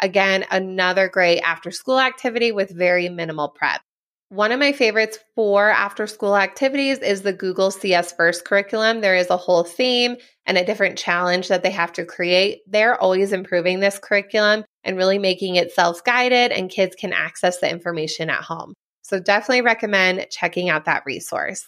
Again, 0.00 0.44
another 0.50 1.08
great 1.08 1.40
after 1.40 1.70
school 1.70 1.98
activity 1.98 2.52
with 2.52 2.76
very 2.76 3.08
minimal 3.08 3.48
prep. 3.48 3.80
One 4.28 4.50
of 4.50 4.58
my 4.58 4.72
favorites 4.72 5.20
for 5.36 5.70
after 5.70 6.08
school 6.08 6.36
activities 6.36 6.98
is 6.98 7.22
the 7.22 7.32
Google 7.32 7.70
CS 7.70 8.12
First 8.12 8.44
curriculum. 8.44 9.00
There 9.00 9.14
is 9.14 9.30
a 9.30 9.36
whole 9.36 9.62
theme 9.62 10.16
and 10.44 10.58
a 10.58 10.64
different 10.64 10.98
challenge 10.98 11.46
that 11.46 11.62
they 11.62 11.70
have 11.70 11.92
to 11.92 12.04
create. 12.04 12.58
They're 12.66 13.00
always 13.00 13.32
improving 13.32 13.78
this 13.78 14.00
curriculum 14.00 14.64
and 14.82 14.96
really 14.96 15.20
making 15.20 15.54
it 15.54 15.70
self 15.70 16.02
guided, 16.02 16.50
and 16.50 16.68
kids 16.68 16.96
can 16.96 17.12
access 17.12 17.58
the 17.58 17.70
information 17.70 18.28
at 18.28 18.42
home. 18.42 18.74
So, 19.06 19.20
definitely 19.20 19.62
recommend 19.62 20.26
checking 20.30 20.68
out 20.68 20.84
that 20.86 21.04
resource. 21.06 21.64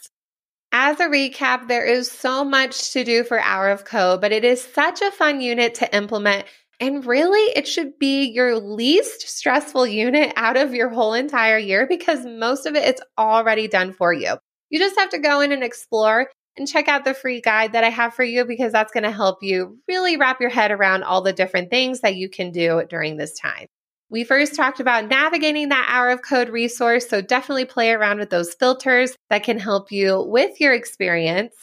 As 0.70 1.00
a 1.00 1.08
recap, 1.08 1.68
there 1.68 1.86
is 1.86 2.10
so 2.10 2.44
much 2.44 2.92
to 2.92 3.04
do 3.04 3.24
for 3.24 3.40
Hour 3.40 3.70
of 3.70 3.84
Code, 3.84 4.20
but 4.20 4.32
it 4.32 4.44
is 4.44 4.62
such 4.62 5.00
a 5.00 5.10
fun 5.10 5.40
unit 5.40 5.76
to 5.76 5.96
implement 5.96 6.44
and 6.80 7.04
really, 7.04 7.40
it 7.56 7.66
should 7.66 7.98
be 7.98 8.24
your 8.24 8.56
least 8.56 9.28
stressful 9.28 9.86
unit 9.86 10.32
out 10.36 10.56
of 10.56 10.74
your 10.74 10.88
whole 10.88 11.12
entire 11.12 11.58
year 11.58 11.86
because 11.88 12.24
most 12.24 12.66
of 12.66 12.76
it 12.76 12.84
it's 12.84 13.02
already 13.16 13.66
done 13.66 13.92
for 13.92 14.12
you. 14.12 14.36
You 14.70 14.78
just 14.78 14.98
have 14.98 15.10
to 15.10 15.18
go 15.18 15.40
in 15.40 15.50
and 15.50 15.64
explore 15.64 16.30
and 16.56 16.68
check 16.68 16.86
out 16.86 17.04
the 17.04 17.14
free 17.14 17.40
guide 17.40 17.72
that 17.72 17.84
I 17.84 17.90
have 17.90 18.14
for 18.14 18.22
you 18.22 18.44
because 18.44 18.72
that's 18.72 18.92
going 18.92 19.04
to 19.04 19.10
help 19.10 19.42
you 19.42 19.78
really 19.88 20.16
wrap 20.16 20.40
your 20.40 20.50
head 20.50 20.70
around 20.70 21.02
all 21.02 21.22
the 21.22 21.32
different 21.32 21.70
things 21.70 22.00
that 22.00 22.16
you 22.16 22.28
can 22.28 22.52
do 22.52 22.84
during 22.88 23.16
this 23.16 23.36
time. 23.38 23.66
We 24.10 24.24
first 24.24 24.54
talked 24.54 24.80
about 24.80 25.08
navigating 25.08 25.68
that 25.68 25.86
hour 25.90 26.08
of 26.08 26.22
code 26.22 26.48
resource, 26.48 27.08
so 27.08 27.20
definitely 27.20 27.66
play 27.66 27.92
around 27.92 28.18
with 28.18 28.30
those 28.30 28.54
filters 28.54 29.14
that 29.28 29.42
can 29.42 29.58
help 29.58 29.92
you 29.92 30.22
with 30.22 30.60
your 30.60 30.72
experience. 30.72 31.54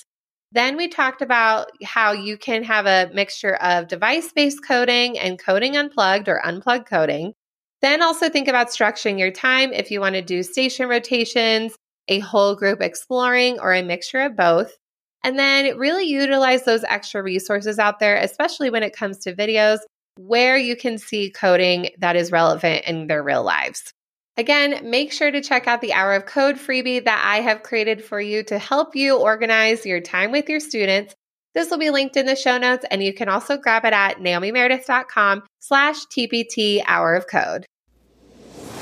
Then 0.52 0.78
we 0.78 0.88
talked 0.88 1.24
about 1.24 1.72
how 1.84 2.12
you 2.12 2.38
can 2.38 2.64
have 2.64 2.86
a 2.86 3.10
mixture 3.14 3.56
of 3.56 3.88
device 3.88 4.32
based 4.32 4.60
coding 4.66 5.18
and 5.18 5.44
coding 5.44 5.76
unplugged 5.76 6.30
or 6.30 6.46
unplugged 6.46 6.88
coding. 6.88 7.34
Then 7.82 8.04
also 8.04 8.30
think 8.30 8.48
about 8.48 8.68
structuring 8.68 9.20
your 9.20 9.32
time 9.32 9.74
if 9.74 9.90
you 9.90 10.00
want 10.00 10.16
to 10.16 10.22
do 10.22 10.44
station 10.44 10.88
rotations, 10.88 11.76
a 12.08 12.20
whole 12.20 12.56
group 12.56 12.80
exploring, 12.80 13.60
or 13.60 13.74
a 13.74 13.82
mixture 13.82 14.22
of 14.22 14.38
both. 14.38 14.72
And 15.24 15.40
then 15.40 15.78
really 15.80 16.06
utilize 16.06 16.64
those 16.64 16.84
extra 16.84 17.24
resources 17.24 17.80
out 17.80 18.00
there, 18.00 18.16
especially 18.16 18.70
when 18.70 18.84
it 18.84 18.96
comes 18.96 19.18
to 19.20 19.36
videos 19.36 19.80
where 20.18 20.58
you 20.58 20.76
can 20.76 20.98
see 20.98 21.30
coding 21.30 21.90
that 22.00 22.16
is 22.16 22.32
relevant 22.32 22.86
in 22.86 23.08
their 23.08 23.24
real 23.24 23.44
lives. 23.44 23.94
Again, 24.38 24.90
make 24.90 25.14
sure 25.14 25.32
to 25.32 25.42
check 25.42 25.68
out 25.68 25.82
the 25.82 25.94
Hour 25.94 26.14
of 26.14 26.26
Code 26.26 26.58
freebie 26.58 27.04
that 27.04 27.24
I 27.26 27.42
have 27.42 27.64
created 27.64 28.04
for 28.04 28.20
you 28.20 28.44
to 28.44 28.58
help 28.58 28.96
you 28.96 29.18
organize 29.18 29.86
your 29.86 30.02
time 30.02 30.32
with 30.32 30.50
your 30.50 30.60
students. 30.60 31.16
This 31.54 31.70
will 31.70 31.78
be 31.78 31.90
linked 31.90 32.18
in 32.18 32.26
the 32.26 32.36
show 32.36 32.58
notes, 32.58 32.86
and 32.92 33.02
you 33.02 33.14
can 33.14 33.30
also 33.30 33.56
grab 33.56 33.86
it 33.86 33.94
at 33.94 34.18
naomimeredith.com 34.18 35.44
slash 35.60 36.06
TPT 36.08 36.84
Hour 36.86 37.16
of 37.16 37.28
Code. 37.28 37.66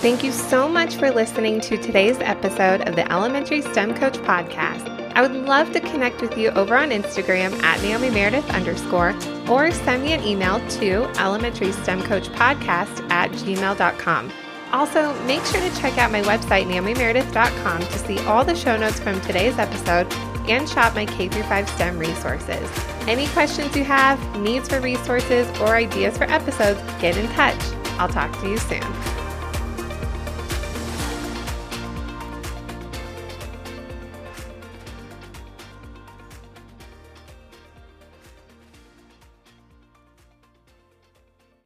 Thank 0.02 0.24
you 0.24 0.32
so 0.32 0.68
much 0.68 0.96
for 0.96 1.12
listening 1.12 1.62
to 1.62 1.78
today's 1.78 2.18
episode 2.20 2.82
of 2.90 2.96
the 2.96 3.10
Elementary 3.12 3.62
STEM 3.62 3.94
Coach 3.94 4.18
Podcast. 4.18 5.03
I 5.16 5.22
would 5.22 5.34
love 5.34 5.72
to 5.74 5.80
connect 5.80 6.22
with 6.22 6.38
you 6.38 6.50
over 6.52 6.76
on 6.76 6.90
Instagram 6.90 7.62
at 7.64 7.82
Naomi 7.82 8.10
Meredith 8.10 8.50
underscore 8.50 9.16
or 9.50 9.72
send 9.72 10.04
me 10.04 10.14
an 10.14 10.24
email 10.24 10.60
to 10.80 11.04
elementary 11.20 11.72
STEM 11.72 12.04
Coach 12.04 12.30
Podcast 12.30 13.10
at 13.12 13.32
gmail.com. 13.32 14.32
Also, 14.72 15.14
make 15.26 15.46
sure 15.46 15.62
to 15.62 15.76
check 15.80 16.00
out 16.00 16.12
my 16.12 16.24
website, 16.24 16.66
naomimeredith.com, 16.66 17.82
to 17.82 18.00
see 18.00 18.20
all 18.26 18.44
the 18.44 18.56
show 18.56 18.76
notes 18.76 19.00
from 19.00 19.22
today's 19.22 19.60
episode 19.60 20.12
and 20.50 20.68
shop 20.68 20.96
my 20.96 21.06
K 21.06 21.30
5 21.30 21.70
STEM 21.70 22.00
resources. 22.00 22.70
Any 23.08 23.28
questions 23.28 23.76
you 23.76 23.84
have, 23.84 24.20
needs 24.40 24.68
for 24.68 24.80
resources, 24.82 25.48
or 25.62 25.76
ideas 25.76 26.18
for 26.18 26.24
episodes, 26.24 26.82
get 27.00 27.16
in 27.18 27.28
touch. 27.34 27.62
I'll 28.00 28.10
talk 28.10 28.32
to 28.42 28.50
you 28.50 28.58
soon. 28.58 29.23